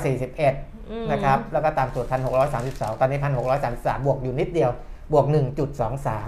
[0.06, 2.04] 1,641อืมนะครับ แล้วก็ตามสุด
[2.52, 3.18] 1,632ตอนนี้
[3.62, 4.70] 1,633บวกอยู่นิดเดียว
[5.12, 5.34] บวก1.23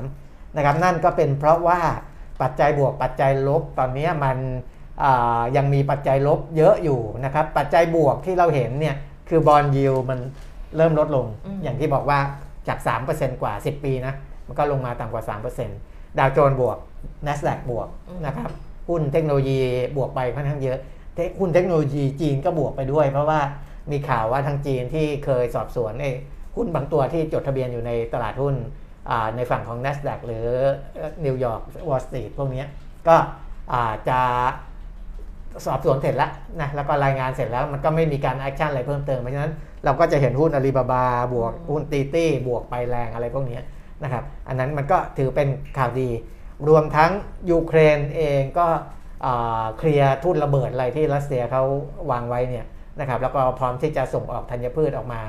[0.01, 1.81] นะครับนั่นก็เป็นเพราะว่า
[2.43, 4.39] ปัจจัยบวกปัจจัยลบตอนนี้มัน
[5.03, 8.97] อ่ายังมีปัจจัยลบเยอะอยู่นะครับปัจจัยบวกที่เราเห็นเนี่ย
[9.29, 10.19] คือบอลยิวมัน
[10.77, 12.19] เริ่มลดลงอืมอย่างที่บอกว่า
[12.69, 12.79] จาก
[13.11, 14.15] 3%กว่า 10 ปีนะ
[14.47, 15.25] มันก็ลงมาต่ำกว่า
[15.71, 16.79] 3%ดาวโจนส์บวก
[17.27, 17.89] NASDAQ บวก
[18.27, 18.51] นะครับ
[18.89, 19.59] หุ้นเทคโนโลยี
[19.97, 20.79] บวกไปค่อนข้างเยอะ
[21.14, 23.41] tech หุ้นเทคโนโลยีจีนก็บวกไปด้วย เพราะว่า
[23.91, 26.13] มีข่าวว่าทางจีนที่เคยสอบสวนไอ้
[26.57, 28.88] หุ้นบางตัวที่จดทะเบียนอยู่ในตลาดหุ้นอ่า
[29.37, 30.47] ในฝั่งของ NASDAQ หรือ
[31.25, 32.67] นิวยอร์กวอลสตรีทพวกเนี้ย
[33.09, 33.17] ก็
[33.75, 34.21] อาจจะ
[35.67, 36.31] สอบสวนเสร็จแล้ว
[36.61, 39.53] นะแล้วก็รายงานเสร็จแล้วมันก็ไม่มีการ action อะไรเพิ่มเติมเพราะฉะนั้น
[39.85, 41.05] เราก็จะเห็นหุ้นอาลีบาบา
[41.35, 43.63] บวกหุ้นตีตี้บวกไปแรงอะไรพวกเนี้ย
[44.03, 45.49] นะครับอันนั้นมันก็ถือเป็น
[45.79, 46.11] ข่าวดี
[46.69, 47.11] รวมทั้ง
[47.51, 48.67] ยูเครนเองก็
[49.25, 51.63] อ่าเคลียร์ทุ่นระเบิดอะไรที่รัสเซียเขา
[52.11, 52.67] วางไว้เนี่ย
[53.01, 55.23] นะครับแล้วก็พร้อมที่จะส่งออกธัญพืชออกมา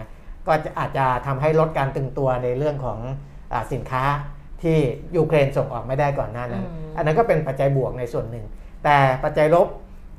[0.48, 3.29] ก็จะอาจจะทำให้ลดการตึงตัวในเรื่องของอา
[3.74, 4.04] สินค้า
[4.64, 4.78] ที่
[5.16, 8.46] ยูเครนส่งออกไม่ได้ก่อนหน้านั้นอืมอันนั้นก็เป็นปัจจัยบวกในส่วนหนึ่ง
[8.84, 9.68] แต่ปัจจัยลบ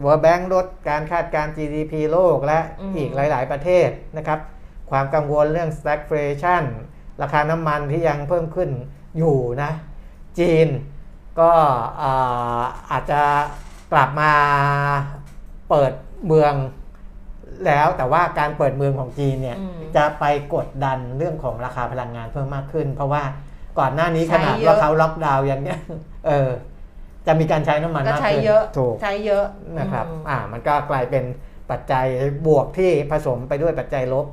[0.04, 4.40] World Bank ลดการคาดการณ์ GDP โลกและอืมอีกหลาย ๆ ประเทศนะครับ
[4.90, 6.64] ความกังวลเรื่อง stagflation
[7.22, 8.70] ราคาน้ำมันที่ยังเพิ่มขึ้น
[9.18, 9.70] อยู่นะ
[10.38, 10.68] จีน
[11.40, 11.52] ก็
[12.02, 13.22] อ่าอาจจะ
[13.92, 14.32] กลับมา
[15.68, 15.92] เปิด
[16.26, 16.54] เมือง
[17.66, 20.24] แล้วแต่ว่าการเปิดเมืองของจีนเนี่ยอืมจะไป
[20.54, 23.22] กดดันเรื่องของราคาพลังงานเพิ่มมากขึ้น เพราะว่า
[23.78, 25.78] ก่อนหน้านี้ใช้ขนาดเยอะว่าเขาล็อกดาวน์อย่างเนี้ย
[26.26, 26.50] เออ
[27.26, 29.44] จะมีการใช้น้ำมันก็มากใช้ขึ้นเยอะถูกใช้เยอะ
[29.78, 31.24] นะครับอืมอ่า มันก็กลายเป็น
[31.70, 32.06] ปัจจัย
[32.46, 34.26] บวกที่ผสมไปด้วยปัจจัยลบ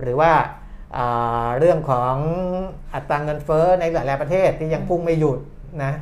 [0.00, 0.32] หรือว่า
[0.96, 2.14] อ่าเรื่องของ
[2.94, 5.38] อัตราเงินเฟ้อในหลาย ๆ ประเทศที่ยังพุ่งไม่หยุด
[5.84, 5.92] นะ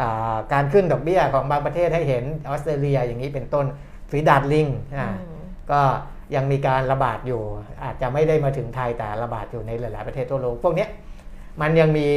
[0.00, 3.66] อ่าการขึ้นดอกเบี้ยของบางประเทศให้เห็นออสเตรเลียอย่างนี้เป็นต้น
[4.10, 5.29] ฝีดาดลิงอ่าอืม
[5.72, 5.82] ก็
[6.34, 7.42] ยังมีการระบาดอยู่
[7.84, 10.88] อาจจะไม่ได้มาถึงไทยแต่ระบาดอยู่ในหลาย ๆ ประเทศทั่วโลกพวกเนี้ย
[11.60, 12.08] มันยังมี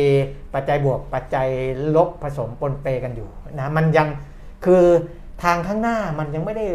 [0.53, 1.47] ปัจจัยบวกปัจจัย
[1.95, 3.29] ลบผสมปนเปกันอยู่
[3.59, 4.07] นะมันยัง
[4.65, 4.83] คือ
[5.43, 6.65] ทางข้างหน้ามันยังไม่ได้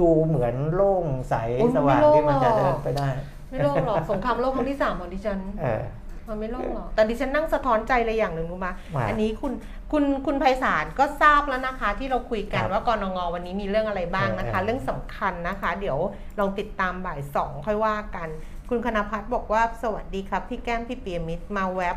[0.00, 3.08] ดูเหมือนโล่งใสโอ้ยสว่างไม่โล่งที่มันจะหรอกเดินไปได้
[3.50, 5.82] ไม่โล่งหรอกสงครามโลกครั้งที่สามของดิฉันเออ
[6.28, 9.52] มันไม่โล่งหรอกแต่ดิฉันนั่งสะท้อนใจเลยอย่างหนึ่งรู้ไหมว่าอันนี้คุณ
[9.92, 15.98] คุณคุณไพศาลก็ทราบแล้วนะคะ ที่เราคุยกันครับว่ากรงงวันนี้มีเรื่องอะไรบ้างนะคะเออเรื่องสำคัญนะคะ เดี๋ยว
[16.38, 18.28] ลองติดตามบ่ายสองค่อยว่ากัน
[18.68, 21.96] คุณคณพัฒน์บอกว่าสวัสดีครับ พี่แก้มพี่เปียมิตรมาแวบ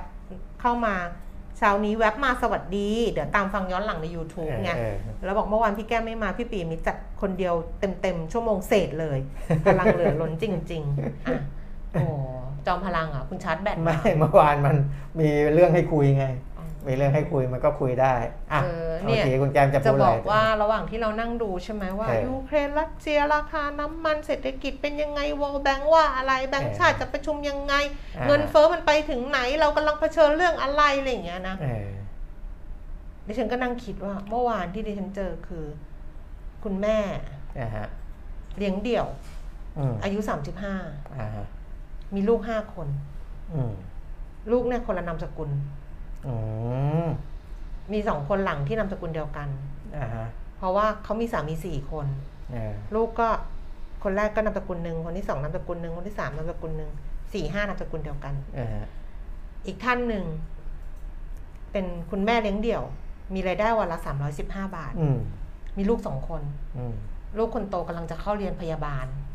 [0.61, 0.95] เข้ามา
[1.57, 9.19] เช้านี้แวบมาสวัสดี เดี๋ยวตามฟังย้อนหลังใน YouTube ไงเออแล้วบอกเมื่อวานพี่แก้มไม่มาพี่ปีมิตรจัดคนเดียวเต็มๆ ชั่วโมงเศษเลย
[9.63, 11.41] พลังเหลือล้นจริง ๆอะ
[11.93, 12.05] โอ้
[12.67, 14.75] จอมพลังอะคุณชาร์จแบตไม่มาเมื่อวานมัน
[15.19, 16.25] มีเรื่องให้คุยไง
[16.57, 18.13] อ๋อมีเรื่องให้คุยมันก็คุยได้
[18.51, 27.73] อะเออเนี่ยโอเคคุณแจมจะจะพูดบอะไรอกว่าระหว่างที่เรานั่งดูใช่ไหมว่าเออยูเครนรัสเซียราคาน้ำมันเศรษฐกิจเป็นยังไงวอลแบงว่าอะไรแบงค์เออชาติจะประชุมยังไง
[28.17, 31.89] อ่าเงินเฟ้อมันไปถึงไหนเรากำลังเผชิญเรื่องอะไรอะไรอย่างเงี้ยนะเออ
[33.27, 35.65] ดิฉันก็นั่งคิดว่า เมื่อวานที่ดิฉันเจอคือ
[36.63, 36.99] คุณแม่
[37.59, 37.87] นะฮะ
[38.57, 39.07] เลี้ยงเดี่ยว
[39.77, 41.60] อืมอายุอ่าฮะ35
[42.15, 42.87] มีลูกห้าคน
[43.53, 43.73] อืม
[44.51, 45.49] ลูกเนี่ยคนละนามสกุล
[46.27, 46.35] อื
[47.05, 47.07] ม
[47.93, 49.47] มีสองคนหลังที่นามสกุลเดียวกัน
[49.95, 52.07] อ่าฮะเพราะว่าเขามีสามีสี่คน
[52.51, 53.29] เออลูกก็
[54.03, 56.91] คนแรกก็นามสกุลหนึ่งคนที่สองนามสกุลหนึ่งคนที่สามนามสกุลหนึ่ง
[57.33, 58.79] สี่ห้านามสกุลเดียวกัน เออ
[59.65, 60.25] อีกท่านหนึ่ง
[61.71, 62.83] เป็นคุณแม่เลี้ยงเดี่ยว
[63.33, 65.17] มีรายได้วันละสามร้อยสิบห้าบาท อืม
[65.77, 66.41] มีลูกสองคน
[66.77, 66.95] อืม
[67.37, 69.30] ลูกคนโตกำลังจะเข้าเรียนพยาบาลอ่าฮะ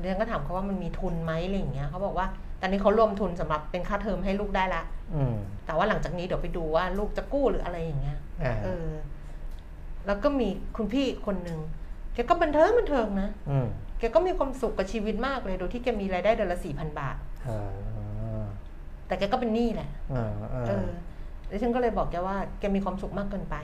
[0.00, 2.26] เรียนก็ถามเขาว่ามันมีทุนไหมอะไรอย่างเงี้ยเขาบอกว่า
[2.60, 4.82] ตอนนี้เขารวมทุนสำหรับเป็นค่าเทอมให้ลูกได้ละ
[5.14, 5.34] อืม
[5.66, 8.88] แต่ว่าหลังจากนี้เดี๋ยวไปดูว่าลูกจะกู้หรืออะไรอย่างเงี้ยอ่าเออ
[10.06, 11.58] แล้วก็มีคุณพี่คนหนึ่ง
[12.14, 13.66] แกก็บันเทิงบันเทิงนะอืม
[13.98, 17.50] แกก็มีความสุขกับชีวิตมากเลย โดยที่แกมีรายได้เดือนละสี่พันบาทเอ
[18.38, 18.42] อ
[19.06, 20.88] แต่แกก็เป็นหนี้แหละเออเออเออ
[21.48, 23.56] แล้วฉันก็เลยบอกแกว่าแกมีความสุขมากเกินไป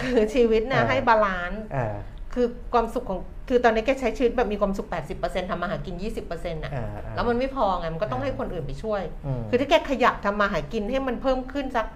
[0.00, 1.96] คือชีวิตนะอ่าให้ balance อ่า
[2.34, 11.86] คือความสุขของคือตอนนี้แกใช้ชีวิตแบบมีความสุข 80%ทำมาหากิน 20%น่ะอ่าแล้วมันไม่พอไง มันก็ต้องอ่าให้คนอื่นไปช่วยคือถ้าแกขยับทำมาหากินให้มันเพิ่มขึ้นสัก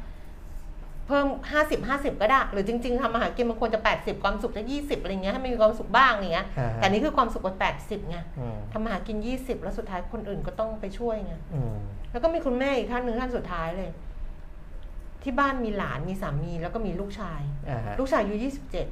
[1.09, 11.75] เพิ่มห้าสิบห้าสิบก็ได้ หรือจริง ๆทำมาหากินมันควรจะแปดสิบความสุขจะยี่สิบอะไรเงี้ย ให้มันมีความสุขบ้างอะไรเงี้ยอ่าแต่นี่คือความสุขมันแปดสิบไงอืมทำมาหากินยี่สิบแล้วสุดท้ายคนอื่นก็ต้องไปช่วยไงอืม
[12.13, 13.91] แล้วก็มีคุณแม่อีกท่านหนึ่งท่านสุดท้ายเลย
[15.23, 18.87] ที่บ้านมีหลาน มีสามี แล้วก็มีลูกชายอ่าฮะลูกชายอายุยี่สิบเจ็ด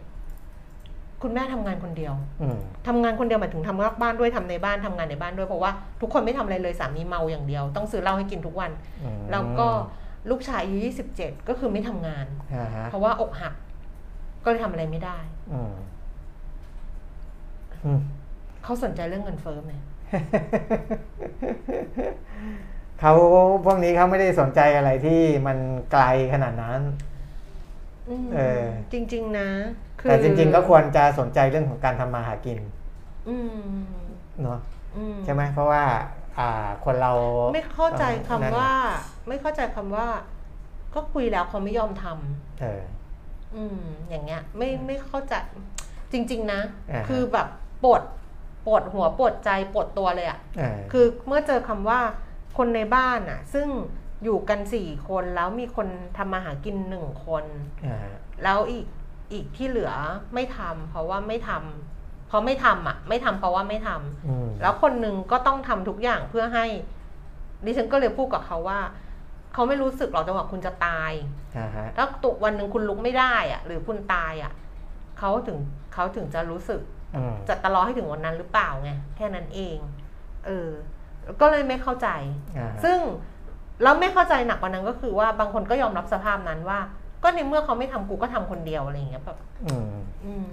[1.24, 2.58] คุณแม่ทำงานคนเดียวอืม
[2.88, 5.70] ทำงานคนเดียวหมายถึงทำนอกบ้านด้วยทำในบ้านทำงานในบ้านด้วยเพราะว่า
[6.00, 8.70] ทุกคนไม่ทำอะไรเลยสามีเมาอย่างเดียว ต้องซื้อเหล้าให้กินทุกวัน
[9.02, 9.68] อืมแล้วก็
[10.30, 13.54] ลูกชายอายุยี่สิบเจ็ดก็คือไม่ทำงานอ่าฮะเพราะว่าอกหัก
[14.44, 15.18] ก็เลยทำอะไรไม่ได้
[15.52, 15.74] อืม
[17.84, 18.00] อืม
[18.64, 19.72] เขาสนใจเรื่องเงินเฟ้อไหม
[23.00, 23.12] เขา
[23.64, 25.58] พวกนี้เขาไม่ได้สนใจอะไรที่มัน
[25.92, 26.80] ไกลขนาดนั้น
[28.08, 29.48] อืมเออ จริง ๆ นะ
[29.93, 32.58] คือ แต่จริง ๆ ก็ควรจะสนใจเรื่องของการทำมาหากิน
[33.28, 33.36] อื
[33.74, 33.78] ม
[34.42, 34.58] เนาะ
[34.96, 35.82] อืใช่ไหมเพราะว่า
[36.38, 37.12] อ่าคนเรา
[37.54, 38.72] ไม่เข้าใจคำนั่นว่า
[39.28, 40.06] ไม่เข้าใจคำว่า
[40.94, 42.82] ก็คุยแล้วเขาไม่ยอมทำเออ
[43.56, 45.34] อืม อย่างเงี้ย ไม่ไม่เข้าใจ
[46.12, 47.48] จริง ๆ นะอ่าฮะคือแบบ
[47.84, 48.02] ปวด
[48.66, 52.00] ปวดหัวปวดใจปวดตัวเลยอะเออคือเมื่อเจอคำว่า
[52.58, 53.68] คนในบ้านอะซึ่ง
[54.24, 57.44] อยู่กันสี่คนแล้วมีคนทำมาหากินหนึ่งคน
[57.86, 57.98] อ่า
[58.44, 58.86] แล้วอีก
[59.34, 59.92] อีกที่เหลือ
[60.34, 66.66] ไม่ทำเพราะว่าไม่ทำเพราะไม่ทำอะ ไม่ทำเพราะว่าไม่ทำอืมแล้วคนหนึ่งก็ต้องทำทุกอย่างเพื่อให้
[67.64, 68.80] ดิฉันก็เลยพูดกับเขาว่า
[69.54, 71.12] เขาไม่รู้สึกหรอกจังหวะคุณจะตาย
[71.56, 74.52] อ่าฮะถ้าตุกวันหนึ่งคุณลุกไม่ได้อะ หรือคุณตายอะ
[75.18, 75.58] เขาถึง
[75.94, 76.80] เขาถึงจะรู้สึก
[77.16, 79.78] อืมจะตะรอให้ถึงวันนั้นหรือเปล่าไงแค่นั้นเอง
[80.46, 80.68] เออ
[81.40, 82.08] ก็เลยไม่เข้าใจ
[82.58, 82.98] อ่าฮะซึ่ง
[83.82, 86.78] แล้วไม่เข้าใจหนักกว่านั้นก็คือว่าบางคนก็ยอมรับสภาพนั้นว่า
[87.24, 89.90] ก็ในเมื่อเขาไม่ทำกูก็ทำคนเดียวอะไรอย่างเงี้ยแบบอืม
[90.24, 90.46] อืม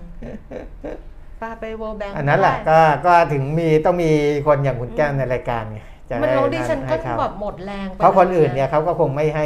[1.41, 4.11] ปาไปเว r ร์แบงอันนั้นแหละก็ก็ถึงมีต้องมี
[4.47, 9.45] คนอย่างคุณแก้วในรายการไงจะมันได้เราดิฉันก็ให้เขาแบบหมดแรงไปเพราะคนอื่นลเนี่ยเขาก็คงไม่ให้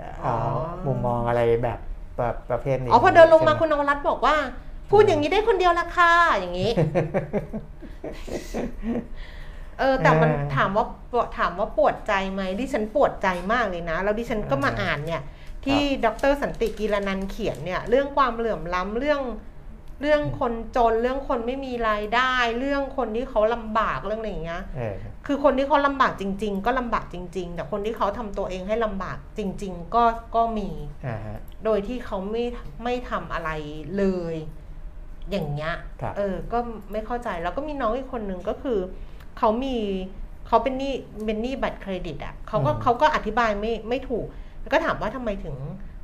[0.00, 0.34] อ่าอ๋อ
[0.86, 1.78] มุมมองอะไรแบบ
[2.18, 4.36] แบบประเภทนี้อ๋อพอเดินลงมาใช่ไหคุณนวรัตน์บอกว่า
[4.90, 6.70] พูดอย่างนี้ได้คนเดียวละค่ะอย่างนี้
[9.78, 10.84] เออแต่มันถามว่า
[11.38, 15.22] ถามว่าปวดใจไหมดิฉันปวดใจมากเลยนะ แล้วดิฉันก็มาอ่านเนี่ย
[15.64, 19.22] ที่ดรสันติกีรนันท์เขียนเนี่ยเรื่องความเหลื่อมล้ำเรื่อง
[20.00, 24.94] เรื่องคนจนเรื่องคนไม่มีรายได้ เรื่องคนที่เขาลำบากเรื่องอะไรอย่างเงี้ยเออ
[25.26, 30.04] คือคนที่เขาลำบากจริง ๆ ก็ลำบากจริง ๆ แต่คนที่เขาทำตัวเองให้ลำบากจริง ๆ ก็
[30.34, 30.68] ก็มี
[31.06, 32.44] อ่าฮะโดยที่เขาไม่
[32.84, 33.50] ไม่ทำอะไร
[33.98, 34.34] เลย
[35.30, 36.58] อย่างเงี้ยครับเออ ก็
[36.92, 38.78] ไม่เข้าใจแล้วก็มีน้องอีกคนหนึ่งก็คือ
[39.38, 39.76] เขามี
[40.48, 40.92] เขาเป็นหนี้
[41.24, 44.26] เป็นหนี้บัตรเครดิตอะเขาก็เขาก็อธิบายไม่ไม่ถูก
[44.64, 45.56] แล้วก็ถามว่าทำไมถึง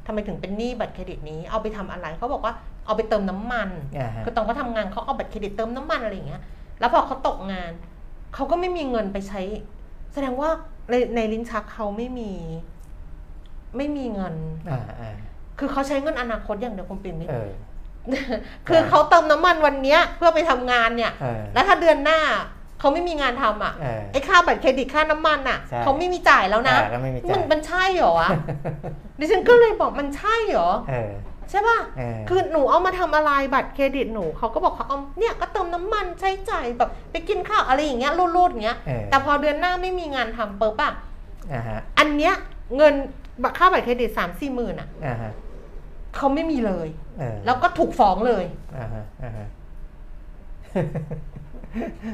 [0.07, 2.53] ทำไมถึงเป็นหนี้บัตรเครดิตนี้ เอาไปทำอะไรเขาบอกว่า
[2.87, 6.43] เอาไปเติมน้ำมันอ่าฮะคือตอนเขาทำงานเขาเอาบัตรเครดิตเติมน้ำมันอะไรอย่างเงี้ย
[6.81, 7.73] แล้วพอเขาตกงาน
[8.35, 9.41] เขาก็ไม่มีเงินไปใช้
[10.13, 10.49] แสดงว่า
[10.91, 12.33] ในในลิ้นชักเขาไม่มี
[13.77, 14.35] ไม่มีเงิน
[14.71, 15.15] อ่าอ่า
[15.59, 17.51] คือเขาใช้เงินอนาคตอย่างเดียวคุณปิ่นมิตรเออ
[18.69, 22.21] คือเขาเติมน้ำมันวันเนี้ยเพื่อไปทำงานเนี่ยเออแล้วถ้าเดือนหน้า
[22.81, 28.29] เขาไม่มีงานทำอะเออไอ้ค่าบัตรเครดิตค่าน้ำมันอะใช่เขาไม่มีจ่ายแล้วนะอ่าก็ไม่มีจ่ายมันมันใช่เหรอวะ
[29.19, 31.13] ดิฉันก็เลยบอกมันใช่เหรอเออ
[31.51, 40.91] ใช่ป่ะเออคือหนูเอามาทำอะไรบัตรเครดิตหนูเขาก็บอกเขาเอาเนี่ยก็เติมน้ำมันใช้จ่ายแบบไปกินข้าวอะไรอย่างเงี้ยรูดๆอย่างเงี้ยเออแต่พอเดือนหน้าไม่มีงานทำเปิดป่ะ
[41.53, 42.35] อ่าฮะอันเนี้ย
[42.77, 42.95] เงิน
[43.59, 45.33] ค่าบัตรเครดิตสามสี่หมื่นอะอ่าฮะ
[46.17, 48.45] เขาไม่มีเลยเออแล้วก็ถูกฟ้องเลย
[48.79, 49.47] อ่าฮะอ่าฮะ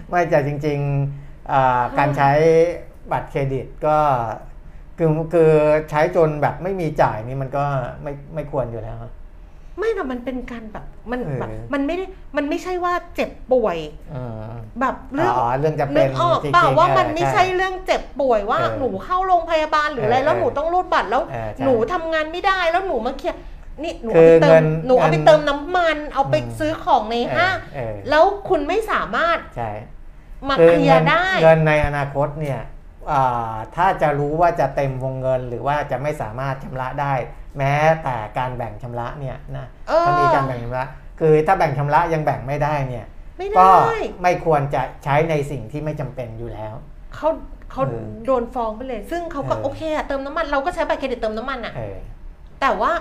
[0.09, 2.31] ไม่แต่จริงๆอ่าการใช้
[3.13, 3.99] บัตรเครดิตก็
[4.99, 5.51] คือคือ
[5.91, 7.65] ใช้จนแบบไม่มีจ่ายนี่มันก็
[8.03, 8.97] ไม่ไม่ควรอยู่แล้ว
[9.79, 12.05] ไม่แต่มันเป็นการแบบมันเออแบบมันไม่ได้
[12.37, 13.79] มันไม่ใช่ว่าเจ็บป่วย
[14.15, 23.39] อืมแบบเรื่องอ๋อเรื่องจะเป็นึนกออกจริงๆเปล่าว่าเออมันไม่ใช่เรื่องเจ็บป่วยว่าเออหนูเข้าโรงพยาบาลหรืออะไรเออแล้วหนูต้องรูดบัตรแล้วเออใช่หนูทำงานไม่ได้แล้วหนูมาเคลียร์
[23.83, 29.71] นี่หนูคืเอาอไปเติเงิมนหนูเอาไปเงินเติมน้ำมัน เอาไปอืมซื้อของในห้างเออแล้วคุณไม่สามารถใช่
[30.49, 32.61] มาคือเคลียเงิร์ได้ เงินในอนาคตเนี่ย
[33.13, 37.15] อ่าถ้าจะรู้ว่าจะเต็มวงเงินหรือว่าจะไม่สามารถชำระได้
[37.59, 37.75] แม้
[38.05, 40.85] แต่การแบ่งชำระเนี่ยนะเออถ้ามีการแบ่งชำระ
[41.21, 43.07] คือถ้าแบ่งชำระยังแบ่งไม่ได้เนี่ย
[43.39, 46.75] ไม่ก็ได้ไม่ควรจะใช้ในสิ่งที่ไม่จำเป็นอยู่แล้ว
[47.15, 47.29] เขา
[47.71, 51.99] เขาเออโดนฟ้องไปเลย ซึ่งเขาก็เออโอเคอะเติมน้ำมันเราก็ใช้บัตรเครดิตเติมน้ำมันอะเออ
[52.61, 52.93] แต่ว่า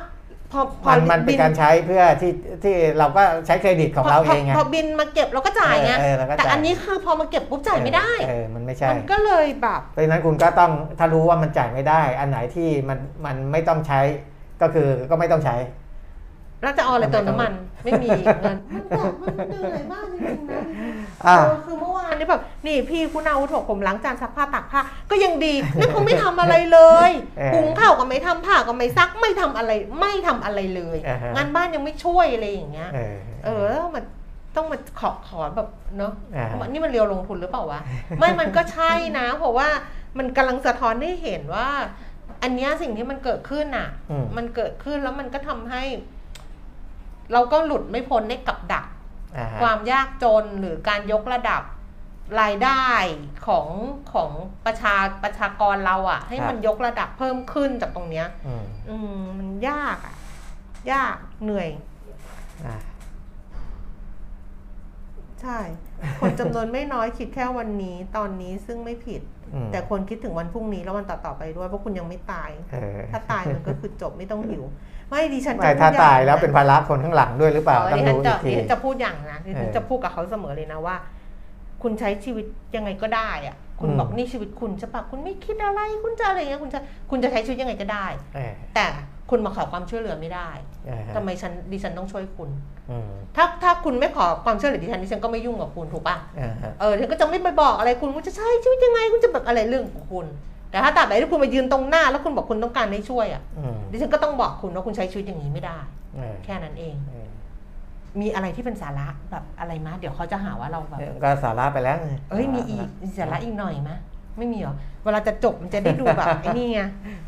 [0.55, 2.31] พอพอมันมันเป็นบิการใช้เพื่อที่
[2.63, 14.01] ที่เราก็ใช้เครดิตของเราพเองไงพอบินมาเก็บเราก็จ่ายไงเออเออเราก็แต่จ่ายอันนี้คือพอมาเก็บปุ๊บจ่ายไม่ได้เออมันไม่ใช่มันก็เลยแบบเพราะฉะนั้นคุณก็ต้องถ้ารู้ว่ามันจ่ายไม่ได้ อันไหนที่มันมันไม่ต้องใช้
[14.61, 15.55] ก็คือก็ไม่ต้องใช้
[16.65, 17.53] แล้วจะเอาอะไรทำไมเติมน้ำมัน
[17.83, 18.07] ต้องไม่มี
[18.41, 20.61] เงินมันแบบมันเหนื่อยมากจริงๆนะ
[21.25, 34.03] อะเออคือเมื่อวานนี่แบบนี่พี่คุณอาวุธบอกผมล้างจานซักผ้าตากผ้าก็ยังดีนั่นเขาไม่ทำอะไรเลยเออหุงข้าวก็ไม่ทำผ้าก็ไม่ซักไม่ทำอะไรไม่ทำอะไรเลยอ่าฮะงานบ้านยังไม่ช่วยอะไรอย่างเงี้ย เออเออแล้วมัน
[34.55, 37.81] ต้องมาขอขอแบบเนาะอ่าฮะนี่มันเรียวลงทุนหรือเปล่าวะ
[38.19, 39.67] ไม่มันก็ใช่นะ เพราะว่า
[40.17, 41.69] มันกำลังสะท้อนให้เห็นว่า
[42.43, 45.83] อันเนี้ยสิ่งที่มันเกิดขึ้นอะอืมมันเกิดขึ้นแล้วมันก็ทำให้
[47.33, 48.85] เราก็หลุดไม่พ้นในกับดัก
[49.37, 51.61] อ่าฮะความยากจนหรือการยกระดับ
[52.41, 52.85] รายได้
[53.47, 53.67] ของ
[54.13, 54.31] ของ
[54.65, 60.15] ประชาประชากรเราอะ่ะ ให้มันยกระดับเพิ่มขึ้นจากตรงเนี้ย อืมอืมมันยากอะ่ะ
[60.91, 61.69] ยากเหนื่อย
[62.65, 62.77] อะ
[65.41, 65.59] ใช่
[66.19, 69.21] คนจำนวนไม่น้อยคิดแค่วันนี้ตอนนี้ซึ่งไม่ผิด
[69.53, 74.63] อืมแต่ควรคิดถึงวันพรุ่งนี้แล้ววันต่อๆไปด้วยเพราะคุณยังไม่ตายเออถ้าตายมันก็คือจบไม่ต้องหิว
[75.15, 80.95] ไม่ดิฉันจะไม่พูดถ้าองตายแล้วะเป็นภาระคนข้างหลังด้วยหรือเปล่าอ๋อต้อดิงฉันรู้จะอีกทีดิฉันจะพูดอย่างนะดิฉันเออจะพูดกับเขาเสมอเลยนะว่า
[81.83, 82.45] คุณใช้ชีวิต
[82.75, 88.05] ยังไงก็ได้อะคุณอืมบอกนี่ชีวิตคุณใช่ปะคุณไม่คิดอะไร คุณจะอะไรเงี้ยคุณจะคุณจะใช้ชีวิตยังไงก็ได้
[88.35, 88.85] เออแต่
[89.29, 90.49] คุณมาขอความช่วยเหลือไม่ได้
[90.85, 92.49] เออทำไมฉันดิฉันต้องช่วยคุณ
[92.91, 100.25] อืมถ้าถ้าคุณไม่ขอความช่วยเหลือดิฉันดิฉันก็ไม่ยุ่งกับคุณถูกปะเออฮะเออฉันก็จะไม่ไปบอกอะไรคุณคุณจะใช้ชีวิตยังไงคุณจะแบบอะไรเรื่องของคุณ
[100.71, 105.77] แต่ถ้าตราบใดที่คุณมายืนตรงหน้า แล้วคุณบอกคุณต้องการให้ช่วยอะอืมดิฉันก็ต้องบอกคุณว่าคุณใช้ชีวิตอย่างนี้ไม่ได้
[106.15, 107.27] เออแค่นั้นเองเออ
[108.21, 113.97] มีอะไรที่เป็นสาระแบบอะไรมาเดี๋ยวเขาจะหาว่าเราแบบก็สาระไปแล้วไงเอ้ยมีอีกมีสาระอีกหน่อยมะ
[114.37, 116.81] ไม่มีเหรอ เวลาจะจบมันจะได้ดูแบบไอ้นี่ไง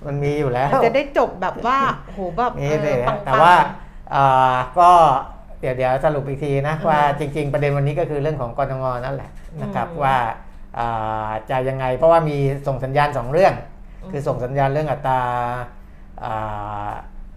[0.05, 1.77] มันมีอยู่แล้วมันจะได้จบแบบว่า
[2.13, 3.53] โหแบบมีเอเลยอปังๆแต่ว่า
[4.15, 4.89] อ่าก็
[5.59, 9.31] เดี๋ยวเดี๋ยวสรุปอีกทีนะว่าจริง ๆ ประเด็นวันนี้ก็คือเรื่องของกรงงนั่นแหละ
[9.61, 10.46] นะครับอืมว่าอ่า
[11.49, 13.53] จะยังไงเพราะว่ามีส่งสัญญาณสองเรื่อง
[14.03, 15.21] อืมคือส่งสัญญาณเรื่องอัตรา
[16.23, 16.91] อ่า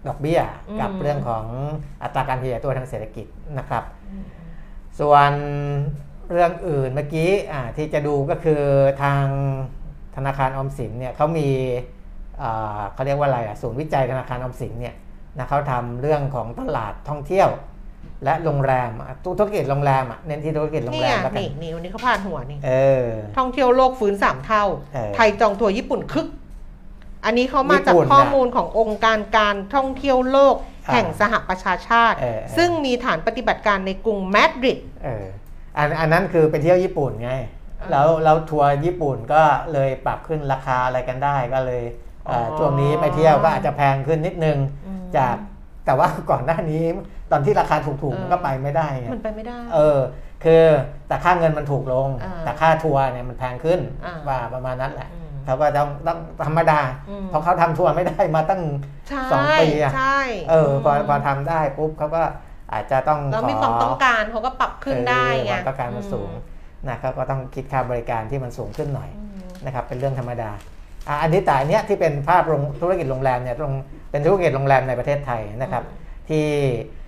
[0.07, 1.45] ดอกเบี้ยอืมกับเรื่องของ
[2.03, 3.27] อัตราการขยายตัวทางเศรษฐกิจ
[3.57, 3.83] นะครับ
[4.99, 5.31] ส่วน
[6.31, 8.61] เรื่องอื่นเมื่อกี้อ่าที่จะดูก็คือ
[9.03, 9.25] ทาง
[10.15, 11.49] ธนาคารออมสินเนี่ยเขามี
[12.41, 14.95] อ่าเขาเรียกว่าอะไรอะศูนย์วิจัยธนาคารออมสินเนี่ย
[15.37, 17.49] นะเขาทำเรื่องของตลาดท่องเที่ยว
[18.23, 22.71] และโรงแรมอะธุรกิจโรงแรมอะเน้นที่ธุรกิจโรงนี่แรไงมแล้วกันนี่นี่วันนี้เขาพาดหัวนี่เอ
[23.05, 23.07] อ
[23.37, 24.63] ท่องเที่ยวโลกฟื้นสามเท่า
[24.93, 26.27] เออไทยจองทัวร์ญี่ปุ่นคึก
[27.25, 30.55] อันนี้เขามาญี่จากปุ่นข้อน่ะมูลขององค์การการท่องเที่ยวโลก
[30.87, 35.25] อ่าแห่งสหประชาชาติเออเออซึ่งมีฐานปฏิบัติการในกรุงมาดริดเออ
[35.77, 37.31] อันอันนั้นคือไปเที่ยวญี่ปุ่นไง
[37.79, 39.43] อ่าแล้วแล้วทัวร์ญี่ปุ่นก็
[39.73, 41.83] เลยปรับขึ้นราคาอะไรกันได้ก็เลย
[42.27, 44.57] เอ่อออช่วงนี้ไปเที่ยวก็อาจจะแพงขึ้นนิดนึง
[44.87, 45.35] อืมจาก
[45.85, 46.83] แต่ว่าก่อนหน้านี้
[47.31, 49.99] ตอนที่ราคาถูกๆเออมันก็ไปไม่ได้ไงมันไปไม่ได้ เออ
[50.43, 50.63] คือ
[51.07, 56.79] แต่ค่าเงินมันถูกลงอ่าแต่ค่าทัวร์เนี่ยมันแพงขึ้นอ่าว่าประมาณนั้นแหละอืมเขาก็ต้องต้องธรรมดา
[57.09, 58.61] อืมเพราะเขาทำทัวร์ไม่ได้มาตั้ง
[59.09, 60.19] ใช่สองปีอะใช่
[60.49, 62.23] เออพอมพอทำได้ปุ๊บเขาก็
[62.73, 66.29] อาจจะต้องแล้วขมีความต้องการเขาก็ปรับขึ้นได้เออไงความต้องการมันสูง
[66.87, 70.51] นะเขาก็ต้องคิดค่าบริการที่มันสูงขึ้นหน่อยอืมนะครับเป็นเรื่องธรรมดา
[71.07, 73.73] อะอันนี้แต่อันเนี้ยที่เป็นภาพโรงธุรกิจโรงแรมเนี่ยตรง
[74.11, 75.83] เป็นธุรกิจโรงแรมในประเทศไทยนะครับ
[76.29, 77.00] ที่อ่า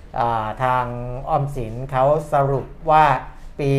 [0.64, 0.86] ทาง
[1.30, 3.06] ออมสินเขาสรุปว่า
[3.60, 3.72] ปี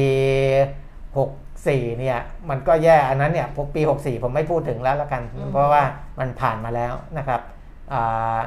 [1.17, 2.19] 64 เนี่ย
[2.49, 5.83] มันก็แย่อันนั้นเนี่ยพวกปี 64 ผมไม่พูดถึงแล้วแล้วกันอืมเพราะว่า
[6.19, 7.41] มันผ่านมาแล้วนะครับ
[7.93, 8.39] อ่า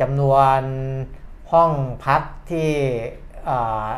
[0.00, 0.60] จำนวน
[1.52, 1.70] ห้อง
[2.06, 2.68] พักที่
[3.48, 3.88] อ่า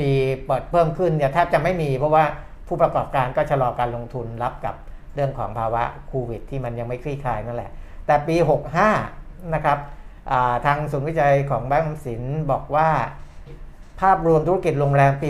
[0.00, 0.12] มี
[0.46, 2.24] เปิดเพิ่มขึ้นเนี่ยแทบจะไม่มี เพราะว่า
[2.68, 4.74] ผู้ประกอบการก็ชะลอการลงทุนรับกับ
[5.14, 7.70] เรื่องของภาวะโควิดที่มันยังไม่คลี่คลายนั่นแหละ
[8.06, 8.36] แต่ปี
[8.94, 10.03] 65 นะครับอ่า
[10.66, 12.88] ทางศูนย์วิจัยของแบงก์ออมสินบอกว่า
[14.00, 15.28] ภาพรวมธุรกิจโรงแรมปี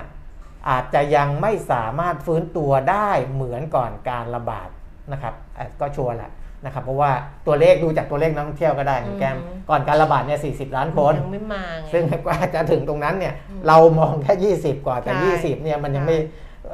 [0.00, 4.68] 65 อาจจะยังไม่สามารถฟื้นตัวได้เหมือนก่อนการระบาด
[5.12, 6.30] นะครับอะก็ชัวร์แหละ
[6.64, 7.12] นะครับเพราะว่า
[7.46, 16.16] ตัวเลขดูจากตัวเลขนักท่องเที่ยวก็ได้คุณแก้มอืมก่อนการระบาดเนี่ย40 ล้านคนยังไม่มาไงซึ่งกว่าจะถึงตรงนั้นเนี่ยอืมเรามองแค่20 กว่าแต่ใช่20เนี่ยมันยังไม่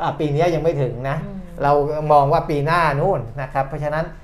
[0.02, 1.72] อ่าปีนี้ยังไม่ถึงนะอืมเรา
[2.12, 4.22] มองว่าปีหน้านู่นนะครับ เพราะฉะนั้นอ่า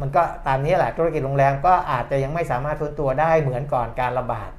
[0.00, 4.50] มันก็ตามนี้แหละธุรกิจโรงแรมก็อาจจะยังไม่สามารถฟื้นตัวได้เหมือนก่อนการระบาด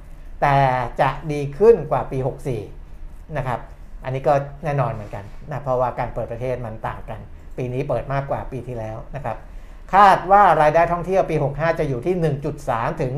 [0.42, 0.56] แต่
[1.00, 2.18] จะดีขึ้นกว่าปี
[2.78, 3.60] 64 นะครับ
[4.04, 4.34] อันนี้ก็
[4.64, 7.20] แน่นอนเหมือนกันนะเพราะว่าการเปิดประเทศมันต่างกัน
[7.56, 9.36] ปีนี้เปิดมากกว่าปีที่แล้วนะครับ
[9.94, 12.14] คาดว่ารายได้ท่องเที่ยวปี 65 จะอยู่ที่
[12.58, 13.12] 1.3 ถึง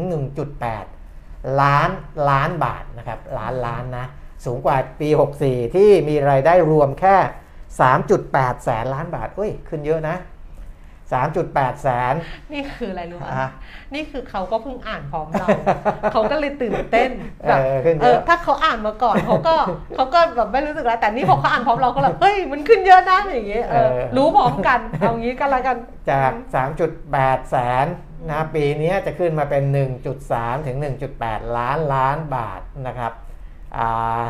[0.79, 1.91] 1.8 ล้าน
[2.31, 4.07] ล้านบาทนะครับล้านล้านนะ
[4.45, 5.09] สูงกว่าปี
[5.43, 7.17] 64 ที่มีรายได้รวมแค่
[7.91, 10.17] 3.8 แสนล้านบาทเอ้ยขึ้นเยอะนะ
[11.13, 12.15] 3.8 แสน
[12.53, 13.49] นี่คืออะไรรู้ไหมอะ
[13.95, 15.49] นี่คือเขาก็เพิ่งอ่านพร้อมเรา
[16.13, 17.11] เขาก็เลยตื่นเต้น
[17.49, 19.55] แบบเออขึ้นเยเอออะ ถ้าเขาอ่านมาก่อนเขาก็
[19.97, 25.77] เขาก็แบบไม่รู้สึกแล้วแต่นี่พอเขาอ่านพร้อมเราก็แบบเฮ้ยมันขึ้นเยอะนะอย่างเงี้ยเออเออ รู้พร้อมกันเอางี้กันละกัน
[26.11, 26.31] จาก
[26.91, 27.87] 3.8 แสน
[28.31, 29.63] นะปีนี้จะขึ้นมาเป็น
[30.17, 30.77] 1.3 ถึง
[31.17, 33.13] 1.8 ล้านล้านบาทนะครับ
[33.77, 34.23] อ่า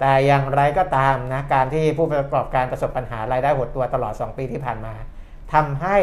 [0.00, 4.94] แต่อย่างไรก็ตามนะการที่ผู้ประกอบการประสบปัญหารายได้หดตัวตลอด 2 ปีที่ผ่านมา
[5.54, 5.96] ทำให้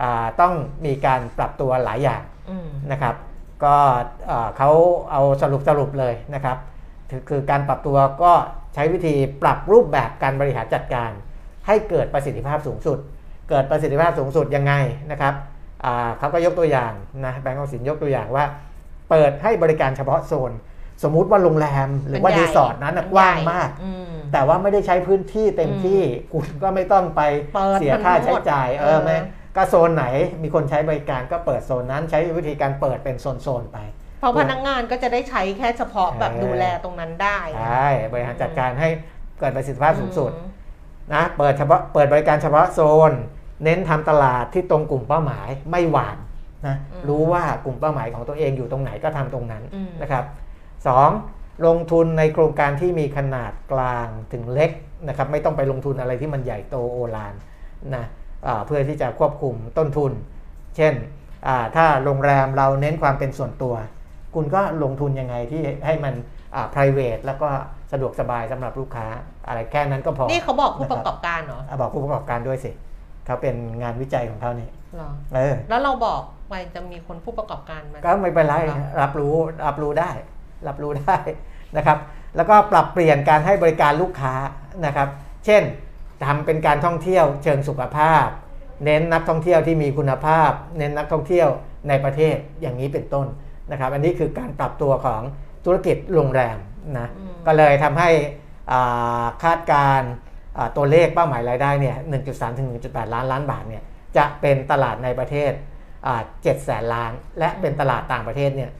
[0.00, 0.54] อ่าต้อง
[0.86, 3.14] มีการปรับตัวหลายอย่างอืมนะครับ
[3.64, 3.76] ก็
[4.26, 4.70] เอ่อเขา
[5.10, 6.56] เอาสรุปสรุปเลยนะครับ
[7.10, 8.32] คือคือการปรับตัวก็
[8.74, 11.10] ใช้วิธีปรับรูปแบบการบริหารจัดการ
[11.66, 12.98] ให้เกิดประสิทธิภาพสูงสุด
[13.48, 14.72] เกิดประสิทธิภาพสูงสุดยังไง
[15.10, 15.34] นะครับ
[15.84, 16.92] อ่าเขาก็ยกตัวอย่าง
[17.26, 18.44] นะแบงก์ออมสินยกตัวอย่างว่า
[19.10, 20.52] เปิดให้บริการเฉพาะโซน
[21.02, 26.00] สมมุติว่าโรงแรมหรือว่ามันใหญ่รีสอร์ทนั้นน่ะมันกว้างใหญ่มากอืมแต่ว่าไม่ได้ใช้พื้นที่เต็มที่
[26.32, 27.22] คุณก็ไม่ต้องไป
[27.54, 29.12] เปิดเสียค่าใช้จ่ายมันหมดเออเออไหม
[29.56, 30.04] ก็โซนไหน
[30.42, 33.78] มีคนใช้บริการก็เปิดโซนนั้นใช้วิธีการเปิดเป็นโซนๆไป
[34.20, 38.88] เพราะพนักงานก็จะได้ใช้แค่เฉพาะแบบเออดูแลตรงนั้นได้ใช่บริหารจัดการให้
[39.38, 40.48] เกิดประสิทธิภาพสูงสุดอืม
[41.14, 42.80] นะเปิดเฉพาะเปิดบริการเฉพาะโซ
[43.10, 43.12] น
[43.64, 46.16] เน้นทำตลาดที่ตรงกลุ่มเป้าหมายไม่หวาน
[46.66, 50.24] นะอืมรู้ว่ากลุ่มเป้าหมายของตัวเองอยู่ตรงไหนก็ทำตรงนั้นอืมนะครับ
[50.86, 51.10] สอง
[51.66, 54.70] ลงทุนในโครงการที่มีขนาดกลางถึงเล็ก
[55.08, 57.34] นะครับไม่ต้องไปลงทุนอะไรที่มันใหญ่โตโอฬาร
[57.94, 58.04] นะ
[58.46, 60.12] อ่าเพื่อที่จะควบคุมต้นทุน
[60.76, 60.94] เช่น
[61.46, 63.74] อ่าถ้าโรงแรมเราเน้นความเป็นส่วนตัว
[64.34, 66.14] คุณก็ลงทุนยังไงที่ให้มัน
[66.54, 67.48] อ่า private แล้วก็
[67.92, 69.06] สะดวกสบายสำหรับลูกค้า
[69.46, 72.70] อะไรแค่นั้นก็พอ นี่เขาบอกผู้ประกอบการเหรออะบอกผู้ประกอบการด้วยสิ
[73.26, 79.34] เขาเป็นงานวิจัยของเขานี่เหรอเออแล้วเราบอกไปจะมีคนผู้ประกอบการมาก็ไม่เป็นไรครับรับรู้
[79.66, 80.10] รับรู้ได้
[80.68, 81.18] รับรู้ได้
[81.76, 81.98] นะครับ
[82.36, 84.34] แล้วก็ปรับเปลี่ยนการให้บริการลูกค้า
[84.86, 85.08] นะครับ
[85.46, 85.62] เช่น
[86.24, 88.26] ทำเป็นการท่องเที่ยวเชิงสุขภาพ
[88.84, 91.48] เน้นนักท่องเที่ยวที่มีคุณภาพ เน้นนักท่องเที่ยว
[91.88, 93.26] ในประเทศอย่างนี้เป็นต้น
[93.70, 95.22] นะครับ อันนี้คือการปรับตัวของ
[95.64, 96.56] ธุรกิจโรงแรม
[96.98, 98.10] นะอืมก็เลยทำให้
[98.72, 100.10] อ่าคาดการณ์
[100.58, 101.96] อ่าตัวเลขเป้าหมายรายได้เนี่ย
[102.26, 103.82] 1.3 ถึง 1.8 ล้านล้านบาทเนี่ย
[104.16, 105.52] จะเป็นตลาดในประเทศ
[106.06, 108.70] อ่า7แสนล้าน และเป็นตลาดต่างประเทศเนี่ย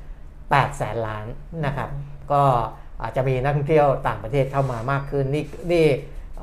[0.51, 1.27] 8แสนล้าน
[1.67, 1.91] นะครับ
[2.33, 2.43] ก็
[3.03, 5.87] อาจจะมีนักท่องเที่ยวต่างประเทศเข้ามามากขึ้น นี่นี่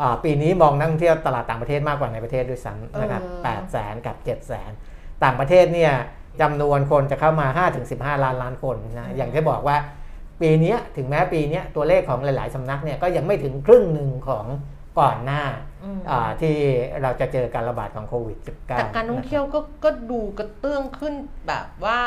[0.01, 4.71] อ่าปีนี้มองนักท่องเที่ยวตลาดต่างประเทศมากกว่าในประเทศด้วยซ้ำนะครับเออ8แสนกับ7แสน
[5.23, 5.93] ต่างประเทศเนี่ย
[6.41, 7.47] จำนวนคนจะเข้ามา
[7.87, 9.77] 5-15 ล้านล้านคนนะอย่างที่บอกว่า
[10.41, 14.45] ปีเนี้ยถึงแม้ปีเนี้ยตัวเลขของหลายๆสำนักเนี่ยก็ยังไม่ถึงครึ่งหนึ่งของ
[14.99, 15.43] ก่อนหน้า
[15.83, 16.55] อืมอ่าที่
[17.01, 21.13] เราจะเจอการระบาดของโควิด -19 แต่การท่องเที่ยวก็ก็ดูกระเตื้องขึ้น
[21.47, 21.99] แบบว่า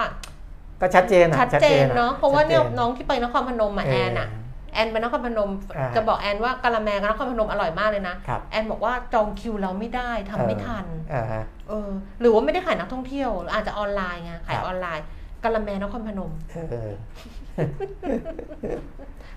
[0.81, 4.29] ก็ชัดเจนอะชัดเจนอเนาะเพราะว่าเนี่ยชัดจน้องที่ไปนครพนมมาแอนอะ
[4.75, 11.89] แอนไปนครพนมอ่าจะบอกแอนว่ากะละแมกับนครพนมอร่อยมากเลยนะครับแอนบอกว่าจองคิวเราไม่ได้ทำไม่ทันเออฮะเออ
[12.21, 15.05] หรือว่าไม่ได้ขายนักท่องเที่ยวหรืออาจจะออนไลน์ไงขายครับออนไลน์
[15.45, 16.59] กะละแมนครพนมเอ
[16.89, 16.91] อ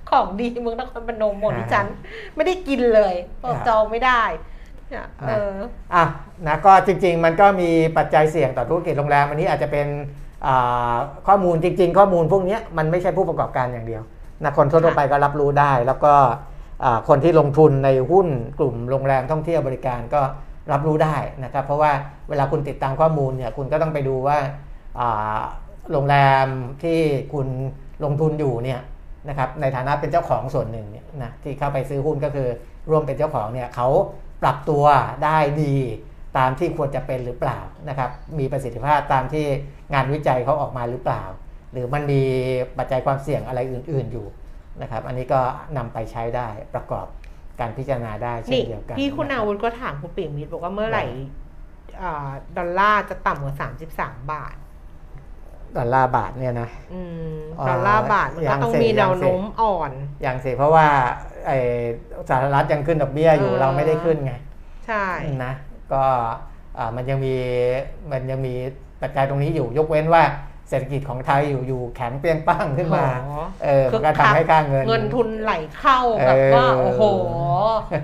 [0.10, 1.88] ของดีเมืองนครพนมหมดอ่าดิฉัน
[2.36, 3.14] ไม่ได้กินเลย
[3.44, 4.24] บอกครับจองไม่ได้
[4.90, 5.56] เนี่ยเออ
[5.94, 6.04] อะ
[6.48, 10.22] นะก็จริง ๆ มันก็มีปัจจัยเสี่ยงต่อธุรกิจโรงแรมอันนี้อาจจะเป็นอ่า
[11.28, 14.04] ข้อมูลจริง ๆ ข้อมูลพวกนี้มันไม่ใช่ผู้ประกอบการอย่างเดียว
[14.44, 16.14] นะคนทั่วไปก็รับรู้ได้ แล้วก็
[17.10, 18.28] คนที่ลงทุนในหุ้น
[18.60, 20.22] กลุ่มโรงแรมท่องเที่ยวบริการก็
[20.72, 21.92] รับรู้ได้นะครับเพราะว่า
[22.30, 24.38] เวลาคุณติดตามข้อมูลเนี่ยคุณก็ต้องไปดูว่า
[25.92, 26.16] โรงแร
[26.46, 26.48] ม
[26.84, 27.00] ที่
[27.34, 27.48] คุณ
[28.04, 28.80] ลงทุนอยู่เนี่ย
[29.30, 32.48] นะครับในฐานะเป็นเจ้าของส่วนหนึ่งเนี่ยนะที่เข้าไปซื้อหุ้นก็คือ
[32.90, 33.88] ร่วมเป็นเจ้าของเนี่ยเขา
[34.42, 34.84] ปรับตัว
[35.24, 35.76] ได้ดี
[36.38, 37.60] ตามที่ควรจะเป็นหรือเปล่า
[37.90, 38.10] นะครับ
[38.40, 39.46] มีประสิทธิภาพตามที่
[39.94, 41.24] งานวิจัยเขาออกมาหรือเปล่า
[41.72, 42.22] หรือมันมี
[42.78, 44.28] ปัจจัยความเสี่ยงอะไรอื่น ๆอยู่
[44.82, 45.40] นะครับ อันนี้ก็
[45.78, 47.08] นำไปใช้ได้ประกอบ
[47.60, 51.04] การพิจารณาได้เช่นี่นเดียวกันพี่คุณนะอารับวุธก็ถามคุณปิ่มมิตรบอกว่าเมื่อไหร่
[52.02, 54.56] อ่าดอลลาร์จะต่ำกว่าสามสิบสามบาท
[55.78, 57.02] ดอลลาร์บาทเนี่ยนะอื
[57.36, 60.88] มอ่าดอลลาร์บาทมันยัก็งต้องสิมีแนวยังสิโน้มอ่อน อย่างสิเพราะว่า
[61.48, 61.58] ไอ้
[62.30, 64.34] สหรัฐยังขึ้นดอกเบี้ยอยู่เออเราไม่ได้ขึ้นไง
[64.88, 65.06] ใช่
[65.46, 65.54] นะ
[65.94, 66.04] ก็
[66.78, 67.36] อ่ามันยังมี
[68.12, 68.54] มันยังมี
[69.02, 70.24] ปัจจัยตรงนี้อยู่ยกเว้นว่า
[70.70, 77.04] เศรษฐกิจของไทยอยู่อยู่แข็งเปรี้ยงปั้งขึ้นมาโอ้โหเออมันก็ทำให้ค่าเงิน เงินทุนไหลเข้าแบบว่าเออโอ้โห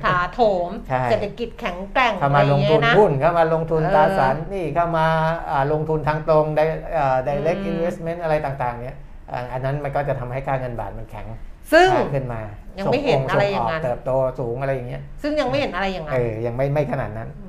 [0.05, 5.05] ถาโถมใช่เศรษฐกิจแข็งแกร่งเข้าอะไรมาอลย่างงทุเงี้นยนะหุ้นเข้ามาลงทุนเออตราสารหนี่เข้ามา
[5.49, 6.63] อ่าลงทุนทางตรงได้
[6.97, 8.97] อ่า direct อืม investment อะไรต่างๆ เนี่ย
[9.31, 11.25] อ่าอันนั้นมันก็จะทำให้ค่าเงินบาทมันแข็ง
[11.73, 12.41] ซึ่งค่าขึ้นมา
[12.77, 17.29] ยังไม่เห็นส่งอะไรส่อย่างนั้นกเติบโตสูงอะไรอย่างเงี้ย ซึ่งยังไม่เห็นอะไรอย่างนั้เอนอยังไม่ไม่ขนาดนั้น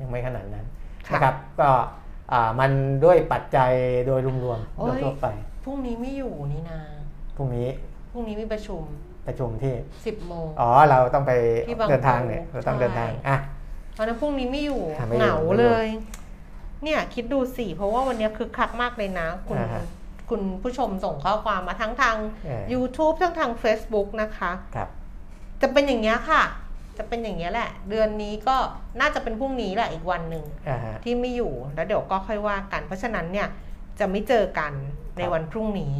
[0.00, 0.66] ยังไม่ขนาดนั้น
[1.08, 1.70] ค่ะนะครับก็
[2.32, 2.70] อ่ามัน
[3.04, 3.72] ด้วยปัจจัย
[4.06, 5.26] โดยรวมโอ้ๆยทั่วๆไป
[5.64, 6.80] พรุ่งนี้ไม่อยู่นี่นา
[7.36, 7.68] พรุ่งนี้
[8.12, 8.82] พรุ่งนี้มีประชุม
[9.26, 11.32] ประชุมที่ 10โมงอ๋อเราต้องไป
[11.68, 13.36] ที่บางเดินทางเนี่ยปูเราต้องใช่เดินทางอะ
[13.94, 15.88] เพราะฉะนั้นพรุ่งนี้ไม่อยู่อะไม่อยู่เหงาไม่อยู่เลย
[16.82, 19.84] เนี่ยคิดดูสิเพราะว่าวันนี้คือคักมากเลยนะ คุณอ่าฮะ
[20.30, 24.88] คุณผู้ชมส่งข้อความมาทั้งทางเออ YouTube ทั้งทาง Facebook นะคะ ครับ
[25.62, 26.42] จะเป็นอย่างเงี้ยค่ะ
[26.98, 28.56] จะเป็นอย่างเงี้ยแหละ เดือนนี้ก็
[29.00, 33.48] น่าจะเป็นพรุ่งนี้แหละอีกวันหนึ่งอ่าฮะที่ไม่อยู่แล้วเดี๋ยวก็ค่อยว่ากัน เพราะฉะนั้นเนี่ย
[33.98, 34.72] จะไม่เจอกัน
[35.16, 35.96] ในครับวันพรุ่งนี้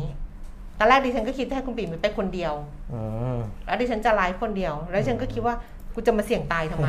[0.79, 2.55] ตอนแรกดิฉันก็คิดให้คุณปิ่มไปคนเดียว
[2.93, 3.01] อื
[3.35, 3.37] ม
[3.67, 5.55] แล้วดิฉันจะไลฟ์คนเดียว แล้วดิฉันก็คิดว่า
[5.99, 6.89] กูจะมาเสี่ยงตายทำไม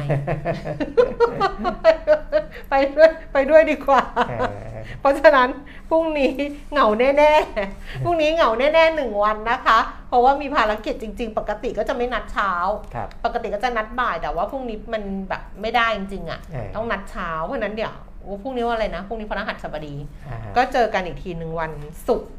[2.70, 4.52] ไปด้วยไปด้วยดีกว่าเออ
[5.00, 5.50] เพราะฉะนั้น
[5.90, 6.34] พรุ่งนี้
[6.72, 9.80] เหงาแน่ๆพรุ่งนี้เหงาแน่ๆหนึ่งวันนะคะ
[10.10, 12.52] เพราะว่ามีภารกิจจริง ๆ ปกติก็จะไม่นัดเช้า
[12.94, 19.96] ครับปกติก็จะนัดบ่ายแต่ว่าพรุ่งนี้มันแบบไม่ได้จริงๆอะ่ะเออต้องนัดเช้าเพราะฉะนั้นเดี๋ยวโอ้พรุ่งนี้ว่าอะไรนะพรุ่งนี้พฤหัสบดี
[20.28, 21.72] อ่าฮะก็เจอกันอีกทีหนึ่งวัน
[22.08, 22.39] ศุกร์ครับ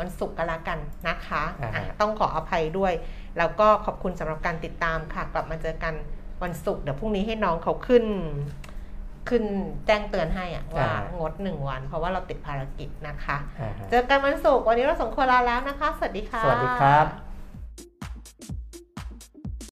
[0.00, 0.78] วันศุกร์ก็แล้วกัน
[1.08, 2.92] นะคะอ่าฮะอะต้องขออภัยด้วย
[3.38, 5.94] แล้วก็ขอบคุณสำหรับการติดตามค่ะ กลับมาเจอกัน
[6.42, 8.04] วันศุกร์เดี๋ยวพรุ่งนี้ให้น้องเขาขึ้น
[9.28, 9.44] ขึ้น
[9.86, 17.29] แจ้งเตือนให้อะว่าอ่างดหนึ่งวัน เพราะว่าเราติดภารกิจนะคะอ่าฮะเจอกันวันศุกร์วันนี้เราสองคนลาแล้วนะคะ สวัสดีค่ะ สวัสดีครับ